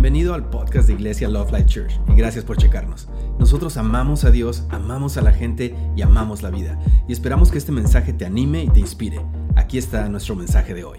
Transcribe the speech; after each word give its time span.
Bienvenido 0.00 0.32
al 0.32 0.48
podcast 0.48 0.88
de 0.88 0.94
Iglesia 0.94 1.28
Love 1.28 1.52
Life 1.52 1.66
Church 1.66 2.00
y 2.08 2.14
gracias 2.14 2.42
por 2.42 2.56
checarnos. 2.56 3.06
Nosotros 3.38 3.76
amamos 3.76 4.24
a 4.24 4.30
Dios, 4.30 4.64
amamos 4.70 5.18
a 5.18 5.20
la 5.20 5.30
gente 5.30 5.76
y 5.94 6.00
amamos 6.00 6.40
la 6.40 6.48
vida. 6.48 6.78
Y 7.06 7.12
esperamos 7.12 7.50
que 7.50 7.58
este 7.58 7.70
mensaje 7.70 8.14
te 8.14 8.24
anime 8.24 8.64
y 8.64 8.70
te 8.70 8.80
inspire. 8.80 9.20
Aquí 9.56 9.76
está 9.76 10.08
nuestro 10.08 10.34
mensaje 10.34 10.72
de 10.72 10.84
hoy. 10.84 10.98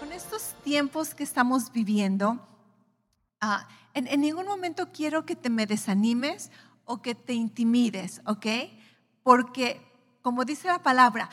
Con 0.00 0.10
estos 0.10 0.56
tiempos 0.64 1.14
que 1.14 1.22
estamos 1.22 1.70
viviendo, 1.72 2.40
ah, 3.40 3.68
en, 3.94 4.08
en 4.08 4.20
ningún 4.20 4.46
momento 4.46 4.88
quiero 4.92 5.24
que 5.24 5.36
te 5.36 5.50
me 5.50 5.66
desanimes 5.66 6.50
o 6.84 7.00
que 7.00 7.14
te 7.14 7.32
intimides, 7.32 8.22
¿ok? 8.26 8.46
Porque, 9.22 9.80
como 10.20 10.44
dice 10.44 10.66
la 10.66 10.82
palabra, 10.82 11.30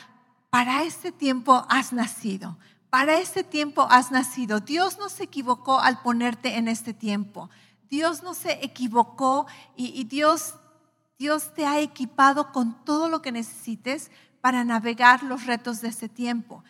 para 0.48 0.84
este 0.84 1.10
tiempo 1.10 1.66
has 1.68 1.92
nacido 1.92 2.56
para 2.90 3.18
este 3.18 3.44
tiempo 3.44 3.86
has 3.90 4.10
nacido. 4.10 4.60
Dios 4.60 4.98
no 4.98 5.08
se 5.08 5.24
equivocó 5.24 5.80
al 5.80 6.00
ponerte 6.02 6.56
en 6.56 6.68
este 6.68 6.94
tiempo. 6.94 7.50
Dios 7.88 8.22
no 8.22 8.34
se 8.34 8.64
equivocó 8.64 9.46
y, 9.76 10.04
Dios, 10.04 10.54
Dios 11.18 11.54
te 11.54 11.66
ha 11.66 11.80
equipado 11.80 12.52
con 12.52 12.84
todo 12.84 13.08
lo 13.08 13.22
que 13.22 13.32
necesites 13.32 14.10
para 14.40 14.64
navegar 14.64 15.22
los 15.22 15.46
retos 15.46 15.80
de 15.80 15.88
este 15.88 16.08
tiempo. 16.08 16.64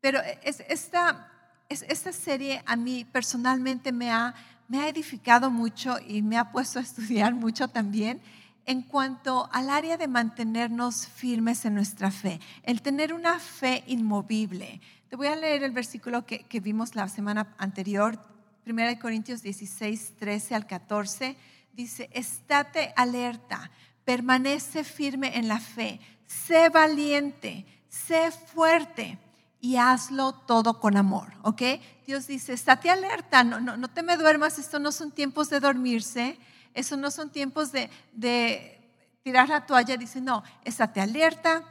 Pero 0.00 0.20
esta, 0.44 1.30
esta 1.68 2.12
serie 2.12 2.62
a 2.66 2.76
mí 2.76 3.04
personalmente 3.04 3.92
me 3.92 4.10
ha, 4.10 4.34
me 4.68 4.80
ha 4.80 4.88
edificado 4.88 5.50
mucho 5.50 5.96
y 6.06 6.22
me 6.22 6.38
ha 6.38 6.52
puesto 6.52 6.78
a 6.78 6.82
estudiar 6.82 7.34
mucho 7.34 7.68
también 7.68 8.20
en 8.66 8.82
cuanto 8.82 9.48
al 9.52 9.70
área 9.70 9.96
de 9.96 10.08
mantenernos 10.08 11.06
firmes 11.06 11.64
en 11.64 11.74
nuestra 11.74 12.10
fe, 12.10 12.40
el 12.64 12.82
tener 12.82 13.14
una 13.14 13.38
fe 13.38 13.84
inmovible. 13.86 14.80
Voy 15.16 15.28
a 15.28 15.36
leer 15.36 15.62
el 15.62 15.70
versículo 15.70 16.26
que, 16.26 16.60
vimos 16.60 16.94
la 16.94 17.08
semana 17.08 17.54
anterior, 17.56 18.18
1 18.66 18.98
Corintios 19.00 19.40
16, 19.40 20.12
13 20.18 20.54
al 20.54 20.66
14. 20.66 21.36
Dice, 21.72 22.10
estate 22.12 22.92
alerta, 22.96 23.70
permanece 24.04 24.84
firme 24.84 25.38
en 25.38 25.48
la 25.48 25.58
fe, 25.58 26.00
sé 26.26 26.68
valiente, 26.68 27.64
sé 27.88 28.30
fuerte 28.30 29.18
y 29.58 29.76
hazlo 29.76 30.34
todo 30.34 30.80
con 30.80 30.98
amor, 30.98 31.32
¿ok? 31.44 31.62
Dios 32.06 32.26
dice, 32.26 32.52
estate 32.52 32.90
alerta, 32.90 33.42
no, 33.42 33.58
no, 33.58 33.78
no 33.78 33.88
te 33.88 34.02
me 34.02 34.18
duermas, 34.18 34.58
esto 34.58 34.78
no 34.78 34.92
son 34.92 35.12
tiempos 35.12 35.48
de 35.48 35.60
dormirse, 35.60 36.38
eso 36.74 36.94
no 36.98 37.10
son 37.10 37.30
tiempos 37.30 37.72
de, 37.72 37.88
de 38.12 38.86
tirar 39.22 39.48
la 39.48 39.64
toalla, 39.64 39.96
dice, 39.96 40.20
no, 40.20 40.44
estate 40.62 41.00
alerta, 41.00 41.64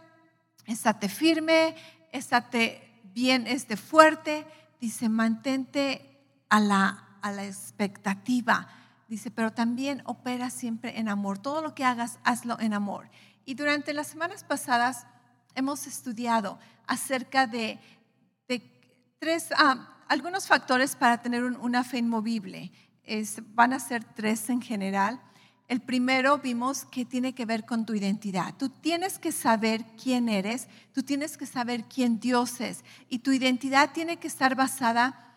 estate 0.66 1.10
firme, 1.10 1.76
estate 2.12 2.86
bien 3.16 3.48
este, 3.48 3.78
fuerte, 3.78 4.46
dice, 4.80 5.08
mantente 5.10 6.22
a 6.50 6.60
la, 6.60 7.18
a 7.22 7.32
la 7.32 7.46
expectativa. 7.46 8.68
Dice, 9.08 9.32
pero 9.32 9.54
también 9.54 10.04
opera 10.06 10.50
siempre 10.50 11.00
en 11.00 11.08
amor. 11.08 11.40
Todo 11.40 11.62
lo 11.62 11.74
que 11.74 11.86
hagas, 11.86 12.20
hazlo 12.24 12.60
en 12.60 12.74
amor. 12.74 13.10
Y 13.46 13.54
durante 13.54 13.94
las 13.94 14.08
semanas 14.08 14.44
pasadas 14.44 15.08
hemos 15.56 15.88
estudiado 15.88 16.60
acerca 16.86 17.48
de, 17.48 17.80
tres, 19.18 19.50
ah, 19.58 20.04
algunos 20.10 20.46
factores 20.46 20.96
para 20.96 21.22
tener 21.22 21.44
una 21.44 21.84
fe 21.84 22.00
inmovible. 22.00 22.72
Es, 23.04 23.42
van 23.56 23.72
a 23.72 23.80
ser 23.80 24.04
tres 24.04 24.50
en 24.50 24.62
general. 24.62 25.22
El 25.68 25.82
primero 25.82 26.38
vimos 26.38 26.86
que 26.86 27.06
tiene 27.06 27.34
que 27.34 27.46
ver 27.46 27.66
con 27.66 27.86
tu 27.86 27.96
identidad. 27.96 28.54
Tú 28.56 28.70
tienes 28.70 29.18
que 29.18 29.32
saber 29.32 29.84
quién 30.02 30.30
eres, 30.30 30.68
tú 30.94 31.02
tienes 31.02 31.38
que 31.38 31.48
saber 31.48 31.86
quién 31.86 32.20
Dios 32.20 32.62
es 32.62 32.84
y 33.10 33.20
tu 33.20 33.32
identidad 33.32 33.92
tiene 33.92 34.18
que 34.18 34.28
estar 34.28 34.56
basada 34.56 35.34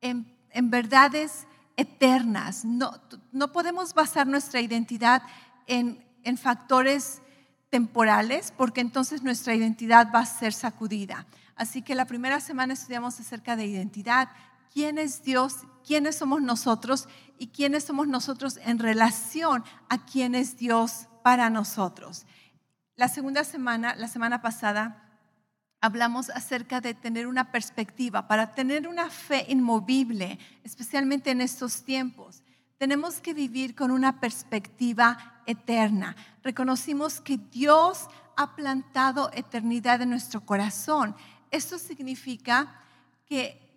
en, 0.00 0.26
verdades 0.62 1.46
eternas. 1.76 2.64
No, 2.64 2.90
no, 3.30 3.52
podemos 3.52 3.94
basar 3.94 4.26
nuestra 4.26 4.60
identidad 4.60 5.22
en, 5.68 6.04
en 6.24 6.36
factores 6.36 7.22
temporales 7.70 8.52
porque 8.56 8.80
entonces 8.80 9.22
nuestra 9.22 9.54
identidad 9.54 10.10
va 10.12 10.20
a 10.20 10.26
ser 10.26 10.52
sacudida. 10.52 11.26
Así 11.54 11.82
que 11.82 11.94
la 11.94 12.06
primera 12.06 12.40
semana 12.40 12.74
estudiamos 12.74 13.18
acerca 13.20 13.54
de 13.54 13.66
identidad, 13.66 14.28
quién 14.72 14.98
es 14.98 15.22
Dios, 15.22 15.56
quiénes 15.86 16.16
somos 16.16 16.42
nosotros 16.42 17.08
y 17.38 17.48
quiénes 17.48 17.84
somos 17.84 18.08
nosotros 18.08 18.58
en 18.64 18.78
relación 18.78 19.64
a 19.88 20.04
quién 20.04 20.34
es 20.34 20.56
Dios 20.56 21.08
para 21.22 21.50
nosotros. 21.50 22.26
La 22.96 23.08
segunda 23.08 23.44
semana, 23.44 23.94
la 23.94 24.08
semana 24.08 24.42
pasada, 24.42 25.08
hablamos 25.80 26.30
acerca 26.30 26.80
de 26.80 26.94
tener 26.94 27.26
una 27.26 27.52
perspectiva, 27.52 28.26
para 28.26 28.54
tener 28.54 28.88
una 28.88 29.10
fe 29.10 29.46
inmovible, 29.48 30.38
especialmente 30.64 31.30
en 31.30 31.40
estos 31.40 31.84
tiempos. 31.84 32.42
Tenemos 32.76 33.20
que 33.20 33.34
vivir 33.34 33.74
con 33.74 33.90
una 33.90 34.20
perspectiva 34.20 35.42
eterna. 35.46 36.16
Reconocimos 36.42 37.20
que 37.20 37.36
Dios 37.36 38.08
ha 38.36 38.54
plantado 38.54 39.30
eternidad 39.32 40.02
en 40.02 40.10
nuestro 40.10 40.44
corazón. 40.44 41.16
Esto 41.50 41.78
significa 41.78 42.82
que 43.26 43.67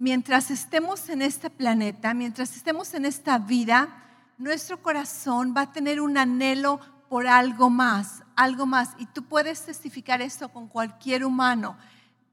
mientras 0.00 0.50
estemos 0.50 1.10
en 1.10 1.20
este 1.22 1.50
planeta, 1.50 2.14
mientras 2.14 2.56
estemos 2.56 2.94
en 2.94 3.04
esta 3.04 3.38
vida, 3.38 4.02
nuestro 4.38 4.82
corazón 4.82 5.54
va 5.54 5.60
a 5.60 5.72
tener 5.72 6.00
un 6.00 6.16
anhelo 6.16 6.80
por 7.10 7.26
algo 7.26 7.68
más, 7.68 8.22
algo 8.34 8.64
más. 8.64 8.94
Y 8.98 9.06
tú 9.06 9.24
puedes 9.24 9.62
testificar 9.66 10.22
esto 10.22 10.48
con 10.48 10.68
cualquier 10.68 11.22
humano. 11.22 11.76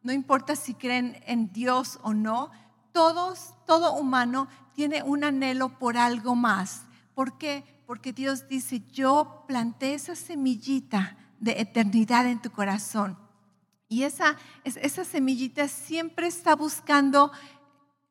No 0.01 0.13
importa 0.13 0.55
si 0.55 0.73
creen 0.75 1.21
en 1.27 1.51
Dios 1.51 1.99
o 2.03 2.13
no, 2.13 2.51
todos, 2.93 3.53
todo 3.65 3.95
humano 3.95 4.47
tiene 4.73 5.03
un 5.03 5.25
anhelo 5.25 5.77
por 5.77 5.97
algo 5.97 6.35
más. 6.35 6.83
¿Por 7.13 7.37
qué? 7.37 7.65
Porque 7.85 8.13
Dios 8.13 8.47
dice, 8.47 8.81
yo 8.93 9.43
planté 9.45 9.93
esa 9.93 10.15
semillita 10.15 11.17
de 11.41 11.59
eternidad 11.59 12.27
en 12.27 12.41
tu 12.41 12.49
corazón. 12.49 13.17
Y 13.89 14.03
esa, 14.03 14.35
esa 14.63 15.05
semillita 15.05 15.67
siempre 15.67 16.27
está 16.27 16.55
buscando 16.55 17.31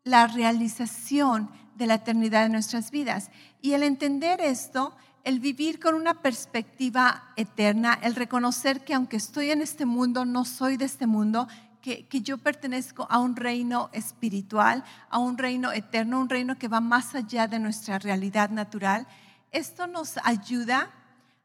la 0.07 0.29
realización 0.29 1.51
de 1.75 1.89
la 1.89 1.95
eternidad 1.95 2.45
de 2.45 2.49
nuestras 2.49 2.93
vidas. 2.93 3.29
Y 3.61 3.73
el 3.73 3.83
entender 3.83 4.41
esto, 4.41 4.95
el 5.25 5.41
vivir 5.41 5.81
con 5.81 5.97
una 5.97 6.23
perspectiva 6.23 7.33
eterna, 7.35 7.99
el 8.03 8.15
reconocer 8.15 8.85
que 8.85 8.95
aunque 8.95 9.17
estoy 9.17 9.51
en 9.51 9.63
este 9.63 9.85
mundo, 9.85 10.25
no 10.25 10.45
soy 10.45 10.77
de 10.77 10.85
este 10.85 11.09
mundo, 11.09 11.49
que, 11.83 12.07
que, 12.07 12.21
yo 12.21 12.39
pertenezco 12.39 13.09
a 13.11 13.19
un 13.19 13.35
reino 13.35 13.91
espiritual, 13.93 14.85
a 15.11 15.19
un 15.19 15.39
reino 15.39 15.73
eterno, 15.73 16.21
un 16.21 16.29
reino 16.29 16.57
que 16.57 16.69
va 16.69 16.81
más 16.81 17.17
allá 17.17 17.49
de 17.49 17.59
nuestra 17.59 17.99
realidad 17.99 18.51
natural. 18.51 19.09
Esto 19.51 19.89
nos 19.89 20.19
ayuda 20.23 20.89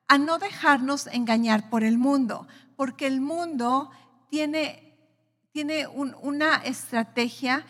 a 0.08 0.20
no 0.20 0.38
dejarnos 0.38 1.08
engañar 1.08 1.68
por 1.72 1.84
el 1.84 1.98
mundo, 1.98 2.48
porque 2.76 3.08
el 3.08 3.22
mundo 3.22 3.90
tiene, 4.30 4.96
tiene 5.52 5.88
una 5.88 6.58
estrategia 6.58 7.66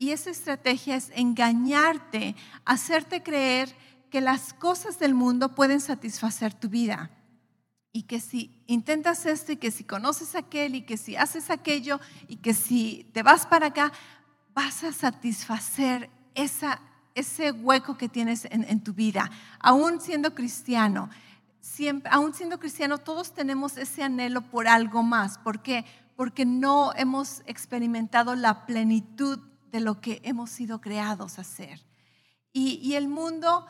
y 0.00 0.12
esa 0.12 0.30
estrategia 0.30 0.96
es 0.96 1.12
engañarte, 1.14 2.34
hacerte 2.64 3.22
creer 3.22 3.68
que 4.08 4.22
las 4.22 4.54
cosas 4.54 4.98
del 4.98 5.12
mundo 5.12 5.54
pueden 5.54 5.78
satisfacer 5.78 6.54
tu 6.54 6.70
vida. 6.70 7.10
Y 7.92 8.04
que 8.04 8.18
si 8.18 8.64
intentas 8.66 9.26
esto 9.26 9.52
y 9.52 9.56
que 9.58 9.70
si 9.70 9.84
conoces 9.84 10.34
aquel 10.34 10.74
y 10.74 10.82
que 10.82 10.96
si 10.96 11.16
haces 11.16 11.50
aquello 11.50 12.00
y 12.28 12.36
que 12.36 12.54
si 12.54 13.10
te 13.12 13.22
vas 13.22 13.46
para 13.46 13.66
acá, 13.66 13.92
vas 14.54 14.84
a 14.84 14.92
satisfacer 14.94 16.08
esa, 16.34 16.80
ese 17.14 17.52
hueco 17.52 17.98
que 17.98 18.08
tienes 18.08 18.46
en, 18.50 18.80
tu 18.80 18.94
vida. 18.94 19.30
Aún 19.58 20.00
siendo 20.00 20.34
cristiano, 20.34 21.10
siempre, 21.60 22.10
aún 22.10 22.32
siendo 22.32 22.58
cristiano, 22.58 22.96
todos 22.96 23.34
tenemos 23.34 23.76
ese 23.76 24.02
anhelo 24.02 24.40
por 24.40 24.66
algo 24.66 25.02
más. 25.02 25.36
¿Por 25.36 25.60
qué? 25.60 25.84
Porque 26.16 26.46
no 26.46 26.94
hemos 26.96 27.42
experimentado 27.44 28.34
la 28.34 28.64
plenitud 28.64 29.49
de 29.70 29.80
lo 29.80 30.00
que 30.00 30.20
hemos 30.24 30.50
sido 30.50 30.80
creados 30.80 31.38
a 31.38 31.42
hacer. 31.42 31.84
Y, 32.52 32.94
el 32.94 33.08
mundo 33.08 33.66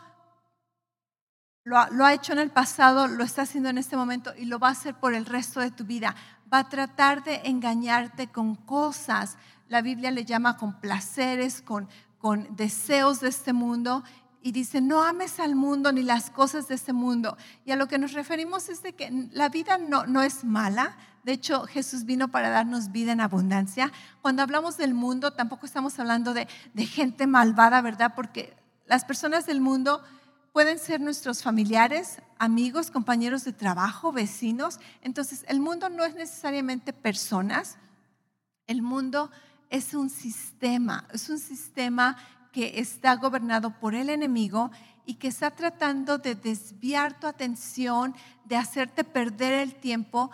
lo 1.64 1.76
ha, 1.78 2.14
hecho 2.14 2.32
en 2.32 2.38
el 2.38 2.50
pasado, 2.50 3.06
lo 3.08 3.24
está 3.24 3.42
haciendo 3.42 3.68
en 3.68 3.78
este 3.78 3.96
momento 3.96 4.32
y 4.36 4.46
lo 4.46 4.58
va 4.58 4.68
a 4.68 4.72
hacer 4.72 4.94
por 4.94 5.14
el 5.14 5.26
resto 5.26 5.60
de 5.60 5.70
tu 5.70 5.84
vida. 5.84 6.16
Va 6.52 6.60
a 6.60 6.68
tratar 6.68 7.22
de 7.22 7.42
engañarte 7.44 8.28
con 8.28 8.54
cosas. 8.54 9.36
La 9.68 9.82
Biblia 9.82 10.10
le 10.10 10.24
llama 10.24 10.56
con 10.56 10.80
placeres, 10.80 11.60
con, 11.60 11.88
con 12.18 12.56
deseos 12.56 13.20
de 13.20 13.28
este 13.28 13.52
mundo 13.52 14.02
y 14.42 14.52
dice, 14.52 14.80
no 14.80 15.02
ames 15.02 15.38
al 15.38 15.54
mundo 15.54 15.92
ni 15.92 16.02
las 16.02 16.30
cosas 16.30 16.66
de 16.68 16.74
este 16.74 16.92
mundo. 16.92 17.36
Y 17.64 17.72
a 17.72 17.76
lo 17.76 17.88
que 17.88 17.98
nos 17.98 18.12
referimos 18.12 18.68
es 18.68 18.82
de 18.82 18.94
que 18.94 19.28
la 19.32 19.50
vida 19.50 19.76
no, 19.76 20.06
no 20.06 20.22
es 20.22 20.44
mala, 20.44 20.96
de 21.22 21.32
hecho, 21.32 21.66
Jesús 21.66 22.04
vino 22.04 22.28
para 22.28 22.48
darnos 22.48 22.92
vida 22.92 23.12
en 23.12 23.20
abundancia. 23.20 23.92
Cuando 24.22 24.42
hablamos 24.42 24.76
del 24.76 24.94
mundo, 24.94 25.32
tampoco 25.32 25.66
estamos 25.66 25.98
hablando 25.98 26.32
de, 26.32 26.46
gente 26.86 27.26
malvada, 27.26 27.82
¿verdad? 27.82 28.14
Porque 28.16 28.56
las 28.86 29.04
personas 29.04 29.44
del 29.44 29.60
mundo 29.60 30.02
pueden 30.52 30.78
ser 30.78 31.00
nuestros 31.00 31.42
familiares, 31.42 32.22
amigos, 32.38 32.90
compañeros 32.90 33.44
de 33.44 33.52
trabajo, 33.52 34.12
vecinos. 34.12 34.80
Entonces, 35.02 35.44
el 35.46 35.60
mundo 35.60 35.90
no 35.90 36.04
es 36.04 36.14
necesariamente 36.14 36.92
personas. 36.92 37.76
El 38.66 38.80
mundo 38.80 39.30
es 39.68 39.92
un 39.92 40.08
sistema, 40.08 41.06
es 41.12 41.28
un 41.28 41.38
sistema 41.38 42.16
que 42.50 42.80
está 42.80 43.14
gobernado 43.16 43.78
por 43.78 43.94
el 43.94 44.08
enemigo 44.08 44.70
y 45.04 45.14
que 45.14 45.28
está 45.28 45.50
tratando 45.50 46.18
de 46.18 46.34
desviar 46.34 47.20
tu 47.20 47.26
atención, 47.26 48.14
de 48.44 48.56
hacerte 48.56 49.04
perder 49.04 49.52
el 49.52 49.74
tiempo 49.74 50.30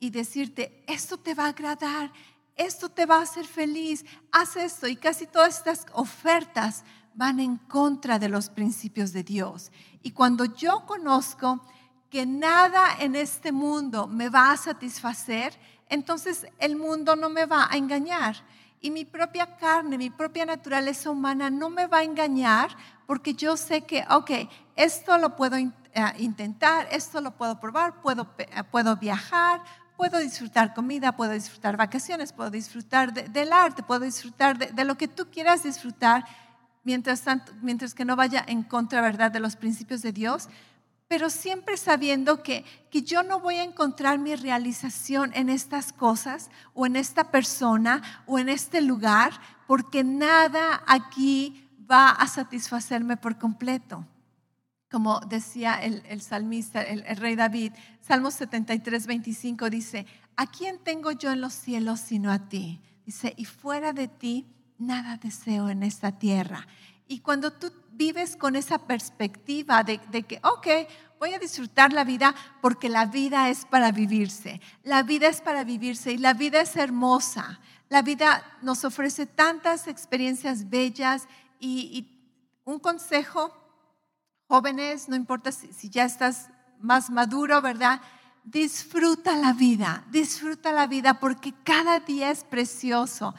y 0.00 0.10
decirte, 0.10 0.82
esto 0.88 1.18
te 1.18 1.34
va 1.34 1.44
a 1.44 1.48
agradar, 1.50 2.10
esto 2.56 2.88
te 2.88 3.06
va 3.06 3.18
a 3.18 3.22
hacer 3.22 3.46
feliz, 3.46 4.04
haz 4.32 4.56
esto. 4.56 4.88
Y 4.88 4.96
casi 4.96 5.26
todas 5.26 5.58
estas 5.58 5.86
ofertas 5.92 6.84
van 7.14 7.38
en 7.38 7.58
contra 7.58 8.18
de 8.18 8.28
los 8.28 8.48
principios 8.48 9.12
de 9.12 9.22
Dios. 9.22 9.70
Y 10.02 10.12
cuando 10.12 10.46
yo 10.46 10.86
conozco 10.86 11.60
que 12.08 12.26
nada 12.26 12.96
en 12.98 13.14
este 13.14 13.52
mundo 13.52 14.08
me 14.08 14.30
va 14.30 14.52
a 14.52 14.56
satisfacer, 14.56 15.56
entonces 15.88 16.46
el 16.58 16.76
mundo 16.76 17.14
no 17.14 17.28
me 17.28 17.46
va 17.46 17.68
a 17.70 17.76
engañar. 17.76 18.36
Y 18.80 18.90
mi 18.90 19.04
propia 19.04 19.56
carne, 19.56 19.98
mi 19.98 20.08
propia 20.08 20.46
naturaleza 20.46 21.10
humana 21.10 21.50
no 21.50 21.68
me 21.68 21.86
va 21.86 21.98
a 21.98 22.04
engañar 22.04 22.74
porque 23.06 23.34
yo 23.34 23.56
sé 23.56 23.82
que, 23.82 24.06
ok, 24.08 24.30
esto 24.74 25.18
lo 25.18 25.36
puedo 25.36 25.56
eh, 25.56 25.72
intentar, 26.18 26.88
esto 26.90 27.20
lo 27.20 27.32
puedo 27.32 27.60
probar, 27.60 28.00
puedo, 28.00 28.28
eh, 28.38 28.62
puedo 28.70 28.96
viajar, 28.96 29.62
puedo 30.00 30.18
disfrutar 30.18 30.72
comida, 30.72 31.12
puedo 31.12 31.32
disfrutar 31.32 31.76
vacaciones, 31.76 32.32
puedo 32.32 32.50
disfrutar 32.50 33.12
del 33.12 33.52
arte, 33.52 33.82
puedo 33.82 34.06
disfrutar 34.06 34.56
de, 34.56 34.84
lo 34.86 34.96
que 34.96 35.08
tú 35.08 35.26
quieras 35.30 35.62
disfrutar, 35.62 36.24
mientras, 36.84 37.20
tanto, 37.20 37.52
mientras 37.60 37.92
que 37.92 38.06
no 38.06 38.16
vaya 38.16 38.42
en 38.48 38.62
contra, 38.62 39.02
¿verdad?, 39.02 39.30
de 39.30 39.40
los 39.40 39.56
principios 39.56 40.00
de 40.00 40.12
Dios, 40.12 40.48
pero 41.06 41.28
siempre 41.28 41.76
sabiendo 41.76 42.42
que, 42.42 42.64
que 42.90 43.02
yo 43.02 43.22
no 43.22 43.40
voy 43.40 43.56
a 43.56 43.62
encontrar 43.62 44.18
mi 44.18 44.34
realización 44.36 45.32
en 45.34 45.50
estas 45.50 45.92
cosas 45.92 46.48
o 46.72 46.86
en 46.86 46.96
esta 46.96 47.24
persona 47.24 48.00
o 48.24 48.38
en 48.38 48.48
este 48.48 48.80
lugar, 48.80 49.32
porque 49.66 50.02
nada 50.02 50.82
aquí 50.86 51.68
va 51.78 52.08
a 52.08 52.26
satisfacerme 52.26 53.18
por 53.18 53.36
completo 53.36 54.06
como 54.90 55.20
decía 55.20 55.74
el, 55.74 56.20
salmista, 56.20 56.82
el, 56.82 57.16
rey 57.16 57.36
David, 57.36 57.72
Salmo 58.00 58.30
73, 58.30 59.06
25 59.06 59.70
dice, 59.70 60.04
¿a 60.36 60.46
quién 60.48 60.78
tengo 60.78 61.12
yo 61.12 61.30
en 61.30 61.40
los 61.40 61.52
cielos 61.52 62.00
sino 62.00 62.32
a 62.32 62.48
ti? 62.48 62.80
Dice, 63.06 63.32
y 63.36 63.44
fuera 63.44 63.92
de 63.92 64.08
ti 64.08 64.46
nada 64.78 65.16
deseo 65.16 65.68
en 65.68 65.84
esta 65.84 66.18
tierra. 66.18 66.66
Y 67.06 67.20
cuando 67.20 67.52
tú 67.52 67.72
vives 67.92 68.36
con 68.36 68.56
esa 68.56 68.78
perspectiva 68.78 69.84
de, 69.84 70.00
de 70.10 70.24
que, 70.24 70.40
ok, 70.42 70.66
voy 71.20 71.34
a 71.34 71.38
disfrutar 71.38 71.92
la 71.92 72.02
vida 72.02 72.34
porque 72.60 72.88
la 72.88 73.06
vida 73.06 73.48
es 73.48 73.66
para 73.66 73.92
vivirse, 73.92 74.60
la 74.82 75.04
vida 75.04 75.28
es 75.28 75.40
para 75.40 75.62
vivirse 75.62 76.12
y 76.12 76.18
la 76.18 76.34
vida 76.34 76.60
es 76.60 76.74
hermosa. 76.76 77.60
La 77.88 78.02
vida 78.02 78.44
nos 78.62 78.84
ofrece 78.84 79.26
tantas 79.26 79.86
experiencias 79.86 80.68
bellas 80.68 81.28
y 81.60 82.08
un 82.64 82.78
consejo 82.78 83.60
Jóvenes, 84.50 85.08
no 85.08 85.14
importa 85.14 85.52
si, 85.52 85.90
ya 85.90 86.04
estás 86.04 86.48
más 86.80 87.08
maduro, 87.08 87.62
¿verdad? 87.62 88.00
Disfruta 88.42 89.36
la 89.36 89.52
vida, 89.52 90.04
disfruta 90.10 90.72
la 90.72 90.88
vida 90.88 91.20
porque 91.20 91.54
cada 91.62 92.00
día 92.00 92.32
es 92.32 92.42
precioso. 92.42 93.32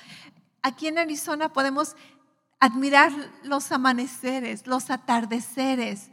Aquí 0.62 0.88
en 0.88 0.98
Arizona 0.98 1.52
podemos 1.52 1.98
admirar 2.62 3.12
los 3.44 3.74
amaneceres, 3.74 4.66
los 4.68 4.90
atardeceres, 4.90 6.12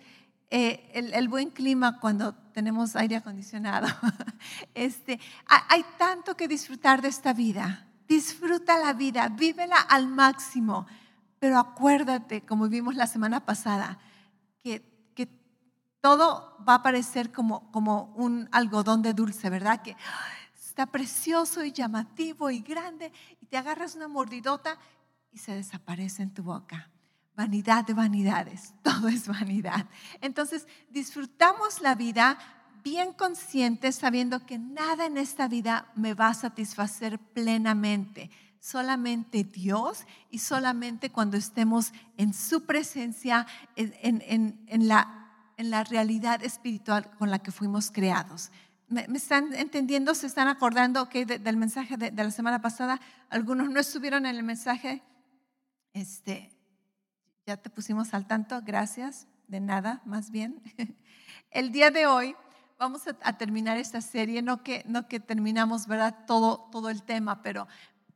eh, 0.51 0.91
el, 0.93 1.29
buen 1.29 1.51
clima 1.51 2.01
cuando 2.01 2.35
tenemos 2.53 2.97
aire 2.97 3.15
acondicionado. 3.15 3.87
Este, 4.75 5.21
hay 5.47 5.85
tanto 5.97 6.37
que 6.37 6.49
disfrutar 6.49 7.03
de 7.03 7.09
esta 7.09 7.33
vida. 7.33 7.87
Disfruta 8.09 8.77
la 8.77 8.95
vida, 8.95 9.29
vívela 9.29 9.77
al 9.77 10.09
máximo. 10.09 10.89
Pero 11.39 11.57
acuérdate, 11.57 12.41
como 12.41 12.69
vimos 12.69 12.97
la 12.97 13.07
semana 13.07 13.47
pasada, 13.47 14.01
que, 14.69 15.29
todo 16.01 16.57
va 16.67 16.75
a 16.75 16.83
parecer 16.85 17.33
como, 17.33 17.73
como 17.73 18.15
un 18.15 18.49
algodón 18.53 19.03
de 19.03 19.15
dulce, 19.15 19.51
¿verdad? 19.51 19.83
Que 19.83 19.97
está 20.57 20.87
precioso 20.87 21.65
y 21.65 21.73
llamativo 21.73 22.51
y 22.51 22.61
grande 22.61 23.11
y 23.41 23.47
te 23.47 23.57
agarras 23.57 23.97
una 23.97 24.07
mordidota 24.07 24.79
y 25.33 25.39
se 25.39 25.53
desaparece 25.53 26.23
en 26.23 26.33
tu 26.33 26.45
boca. 26.45 26.89
Vanidad 27.35 27.85
de 27.85 27.95
vanidades, 27.95 28.75
todo 28.83 29.09
es 29.09 29.27
vanidad. 29.27 29.87
Entonces, 30.21 30.69
disfrutamos 30.89 31.81
la 31.81 31.97
vida 31.97 32.39
bien 32.85 33.13
conscientes, 33.13 33.97
sabiendo 33.97 34.47
que 34.47 34.59
nada 34.59 35.07
en 35.07 35.19
esta 35.19 35.49
vida 35.49 35.91
me 35.97 36.15
va 36.15 36.29
a 36.29 36.35
satisfacer 36.35 37.19
plenamente 37.19 38.31
solamente 38.69 39.45
Dios 39.45 40.05
y 40.31 40.41
solamente 40.41 41.11
cuando 41.11 41.39
estemos 41.39 41.93
en 42.19 42.35
su 42.35 42.67
presencia, 42.67 43.47
en, 43.77 44.89
la, 44.89 45.31
en 45.57 45.71
la 45.71 45.85
realidad 45.85 46.45
espiritual 46.45 47.11
con 47.19 47.31
la 47.31 47.39
que 47.39 47.51
fuimos 47.51 47.91
creados. 47.91 48.51
¿Me, 48.89 49.07
están 49.15 49.55
entendiendo? 49.55 50.15
¿Se 50.15 50.27
están 50.27 50.49
acordando 50.49 51.07
del 51.07 51.57
mensaje 51.57 51.97
de, 51.97 52.13
la 52.13 52.31
semana 52.31 52.61
pasada? 52.61 53.01
Algunos 53.31 53.71
no 53.71 53.81
estuvieron 53.81 54.27
en 54.27 54.37
el 54.37 54.43
mensaje. 54.43 55.03
Este, 55.95 56.55
ya 57.47 57.57
te 57.57 57.71
pusimos 57.71 58.13
al 58.13 58.27
tanto, 58.27 58.61
gracias. 58.63 59.27
De 59.47 59.61
nada, 59.61 60.03
más 60.05 60.31
bien. 60.31 60.61
El 61.51 61.73
día 61.73 61.91
de 61.91 62.07
hoy 62.07 62.37
vamos 62.79 63.03
a, 63.07 63.39
terminar 63.39 63.79
esta 63.79 64.03
serie, 64.03 64.43
no 64.43 64.63
que, 64.63 64.85
no 64.87 65.09
que 65.09 65.21
terminamos 65.21 65.87
¿verdad? 65.87 66.27
Todo, 66.27 66.69
todo 66.71 66.91
el 66.91 67.03
tema, 67.03 67.43
pero, 67.43 67.67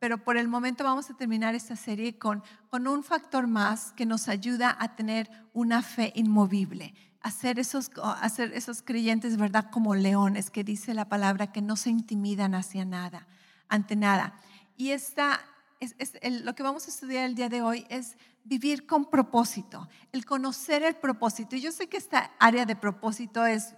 pero 0.02 0.19
por 0.19 0.37
el 0.37 0.49
momento 0.49 0.82
vamos 0.82 1.08
a 1.10 1.14
terminar 1.14 1.54
esta 1.54 1.76
serie 1.76 2.19
con, 2.19 2.43
con 2.70 2.88
un 2.88 3.04
factor 3.04 3.46
más 3.46 3.93
que 3.93 4.04
nos 4.04 4.26
ayuda 4.26 4.76
a 4.81 4.96
tener 4.96 5.31
una 5.52 5.81
fe 5.81 6.12
inmovible, 6.16 6.93
a 7.20 7.31
ser 7.31 7.60
esos, 7.60 7.88
hacer 8.20 8.52
esos 8.52 8.82
creyentes, 8.82 9.37
¿verdad? 9.37 9.70
Como 9.70 9.94
leones, 9.94 10.50
que 10.50 10.64
dice 10.64 10.93
la 10.93 11.08
palabra, 11.08 11.52
que 11.52 11.62
no 11.62 11.76
se 11.76 11.90
intimidan 11.90 12.56
hacia 12.56 12.84
nada, 12.84 13.28
ante 13.69 13.94
nada. 13.94 14.34
Y 14.76 14.90
esta, 14.90 15.40
es, 15.78 15.94
lo 16.43 16.56
que 16.56 16.64
vamos 16.64 16.88
a 16.88 16.90
estudiar 16.90 17.25
el 17.25 17.37
día 17.37 17.49
de 17.49 17.62
hoy 17.62 17.87
es 17.88 18.16
vivir 18.43 18.87
con 18.87 19.08
propósito, 19.08 19.88
el 20.10 20.26
conocer 20.26 20.82
el 20.82 20.96
propósito. 20.96 21.54
Y 21.54 21.60
yo 21.60 21.70
sé 21.70 21.88
que 21.88 21.99
esta 21.99 22.32
área 22.40 22.66
de 22.66 22.75
propósito 22.75 23.46
es 23.46 23.72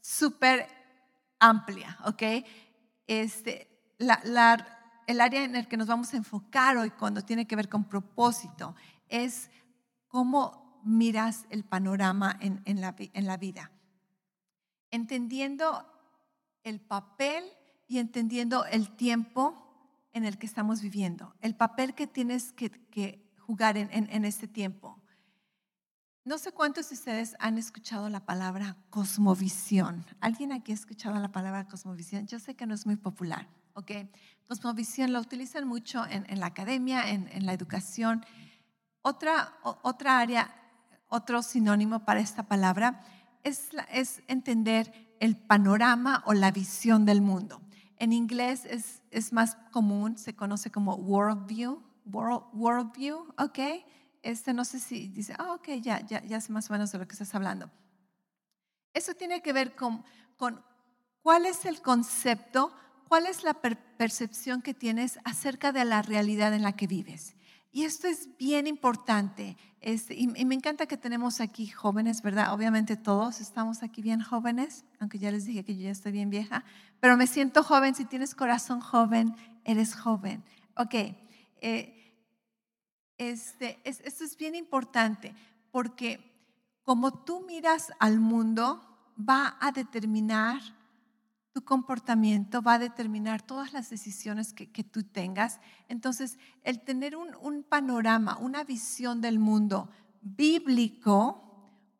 súper 0.00 0.68
amplia, 1.40 1.98
¿ok? 2.04 2.22
Este, 3.08 3.66
la, 3.98 4.20
la 4.22 4.73
el 5.06 5.20
área 5.20 5.44
en 5.44 5.56
el 5.56 5.68
que 5.68 5.76
nos 5.76 5.86
vamos 5.86 6.12
a 6.12 6.16
enfocar 6.16 6.76
hoy 6.76 6.90
cuando 6.90 7.22
tiene 7.22 7.46
que 7.46 7.56
ver 7.56 7.68
con 7.68 7.84
propósito 7.84 8.74
es 9.08 9.50
cómo 10.08 10.80
miras 10.84 11.46
el 11.50 11.64
panorama 11.64 12.38
en, 12.40 12.80
la, 12.80 13.36
vida. 13.36 13.70
Entendiendo 14.90 15.86
el 16.62 16.80
papel 16.80 17.44
y 17.86 17.98
entendiendo 17.98 18.64
el 18.66 18.94
tiempo 18.94 19.60
en 20.12 20.24
el 20.24 20.38
que 20.38 20.46
estamos 20.46 20.82
viviendo, 20.82 21.34
el 21.40 21.56
papel 21.56 21.94
que 21.94 22.06
tienes 22.06 22.52
que, 22.52 23.24
jugar 23.38 23.76
en, 23.76 23.90
en, 23.92 24.24
este 24.24 24.48
tiempo. 24.48 25.02
No 26.24 26.38
sé 26.38 26.52
cuántos 26.52 26.88
de 26.88 26.94
ustedes 26.94 27.36
han 27.38 27.58
escuchado 27.58 28.08
la 28.08 28.24
palabra 28.24 28.78
cosmovisión. 28.88 30.06
¿Alguien 30.20 30.52
aquí 30.52 30.72
ha 30.72 30.74
escuchado 30.74 31.20
la 31.20 31.30
palabra 31.30 31.66
cosmovisión? 31.66 32.26
Yo 32.26 32.38
sé 32.38 32.54
que 32.54 32.66
no 32.66 32.72
es 32.72 32.86
muy 32.86 32.96
popular. 32.96 33.46
¿Ok? 33.74 33.90
Cosmovisión 34.48 35.12
la 35.12 35.20
utilizan 35.20 35.66
mucho 35.66 36.04
en, 36.06 36.40
la 36.40 36.46
academia, 36.46 37.10
en, 37.10 37.46
la 37.46 37.52
educación. 37.52 38.24
Otra, 39.02 39.54
otra 39.62 40.18
área, 40.18 40.54
otro 41.08 41.42
sinónimo 41.42 42.04
para 42.04 42.20
esta 42.20 42.44
palabra 42.44 43.00
es, 43.42 43.70
es 43.92 44.22
entender 44.28 45.16
el 45.20 45.36
panorama 45.36 46.22
o 46.26 46.34
la 46.34 46.50
visión 46.50 47.06
del 47.06 47.20
mundo. 47.20 47.60
En 47.96 48.12
inglés 48.12 48.64
es, 48.66 49.02
es 49.10 49.32
más 49.32 49.56
común, 49.72 50.18
se 50.18 50.34
conoce 50.34 50.70
como 50.70 50.96
worldview, 50.96 51.82
world, 52.04 52.44
worldview, 52.52 53.32
¿ok? 53.38 53.58
Este 54.22 54.52
no 54.52 54.64
sé 54.64 54.78
si 54.80 55.08
dice, 55.08 55.34
ah, 55.38 55.52
ok, 55.52 55.68
ya, 55.80 56.00
ya, 56.00 56.22
ya 56.24 56.40
sé 56.40 56.52
más 56.52 56.68
o 56.68 56.72
menos 56.72 56.92
de 56.92 56.98
lo 56.98 57.06
que 57.06 57.12
estás 57.12 57.34
hablando. 57.34 57.70
Eso 58.92 59.14
tiene 59.14 59.42
que 59.42 59.52
ver 59.52 59.74
con, 59.74 60.04
con 60.36 60.62
cuál 61.22 61.46
es 61.46 61.64
el 61.64 61.80
concepto 61.80 62.74
¿Cuál 63.14 63.26
es 63.26 63.44
la 63.44 63.54
percepción 63.54 64.60
que 64.60 64.74
tienes 64.74 65.20
acerca 65.22 65.70
de 65.70 65.84
la 65.84 66.02
realidad 66.02 66.52
en 66.52 66.62
la 66.62 66.72
que 66.72 66.88
vives? 66.88 67.36
Y 67.70 67.84
esto 67.84 68.08
es 68.08 68.36
bien 68.38 68.66
importante. 68.66 69.56
Este, 69.80 70.16
y, 70.16 70.26
me 70.26 70.56
encanta 70.56 70.86
que 70.86 70.96
tenemos 70.96 71.40
aquí 71.40 71.68
jóvenes, 71.68 72.22
¿verdad? 72.22 72.52
Obviamente 72.52 72.96
todos 72.96 73.40
estamos 73.40 73.84
aquí 73.84 74.02
bien 74.02 74.20
jóvenes, 74.20 74.84
aunque 74.98 75.20
ya 75.20 75.30
les 75.30 75.44
dije 75.44 75.62
que 75.62 75.76
yo 75.76 75.82
ya 75.82 75.90
estoy 75.92 76.10
bien 76.10 76.28
vieja, 76.28 76.64
pero 76.98 77.16
me 77.16 77.28
siento 77.28 77.62
joven. 77.62 77.94
Si 77.94 78.04
tienes 78.04 78.34
corazón 78.34 78.80
joven, 78.80 79.36
eres 79.62 79.94
joven. 79.94 80.42
Ok. 80.76 80.94
Eh, 81.60 82.18
este, 83.16 83.78
esto 83.84 84.24
es 84.24 84.36
bien 84.36 84.56
importante 84.56 85.36
porque 85.70 86.18
como 86.82 87.22
tú 87.22 87.42
miras 87.46 87.92
al 88.00 88.18
mundo, 88.18 88.80
va 89.16 89.56
a 89.60 89.70
determinar 89.70 90.60
tu 91.54 91.64
comportamiento 91.64 92.62
va 92.62 92.74
a 92.74 92.78
determinar 92.80 93.40
todas 93.40 93.72
las 93.72 93.88
decisiones 93.88 94.52
que, 94.52 94.66
tú 94.82 95.04
tengas. 95.04 95.60
Entonces, 95.88 96.36
el 96.64 96.80
tener 96.80 97.14
un, 97.14 97.28
un, 97.40 97.62
panorama, 97.62 98.36
una 98.38 98.64
visión 98.64 99.20
del 99.20 99.38
mundo 99.38 99.88
bíblico 100.20 101.40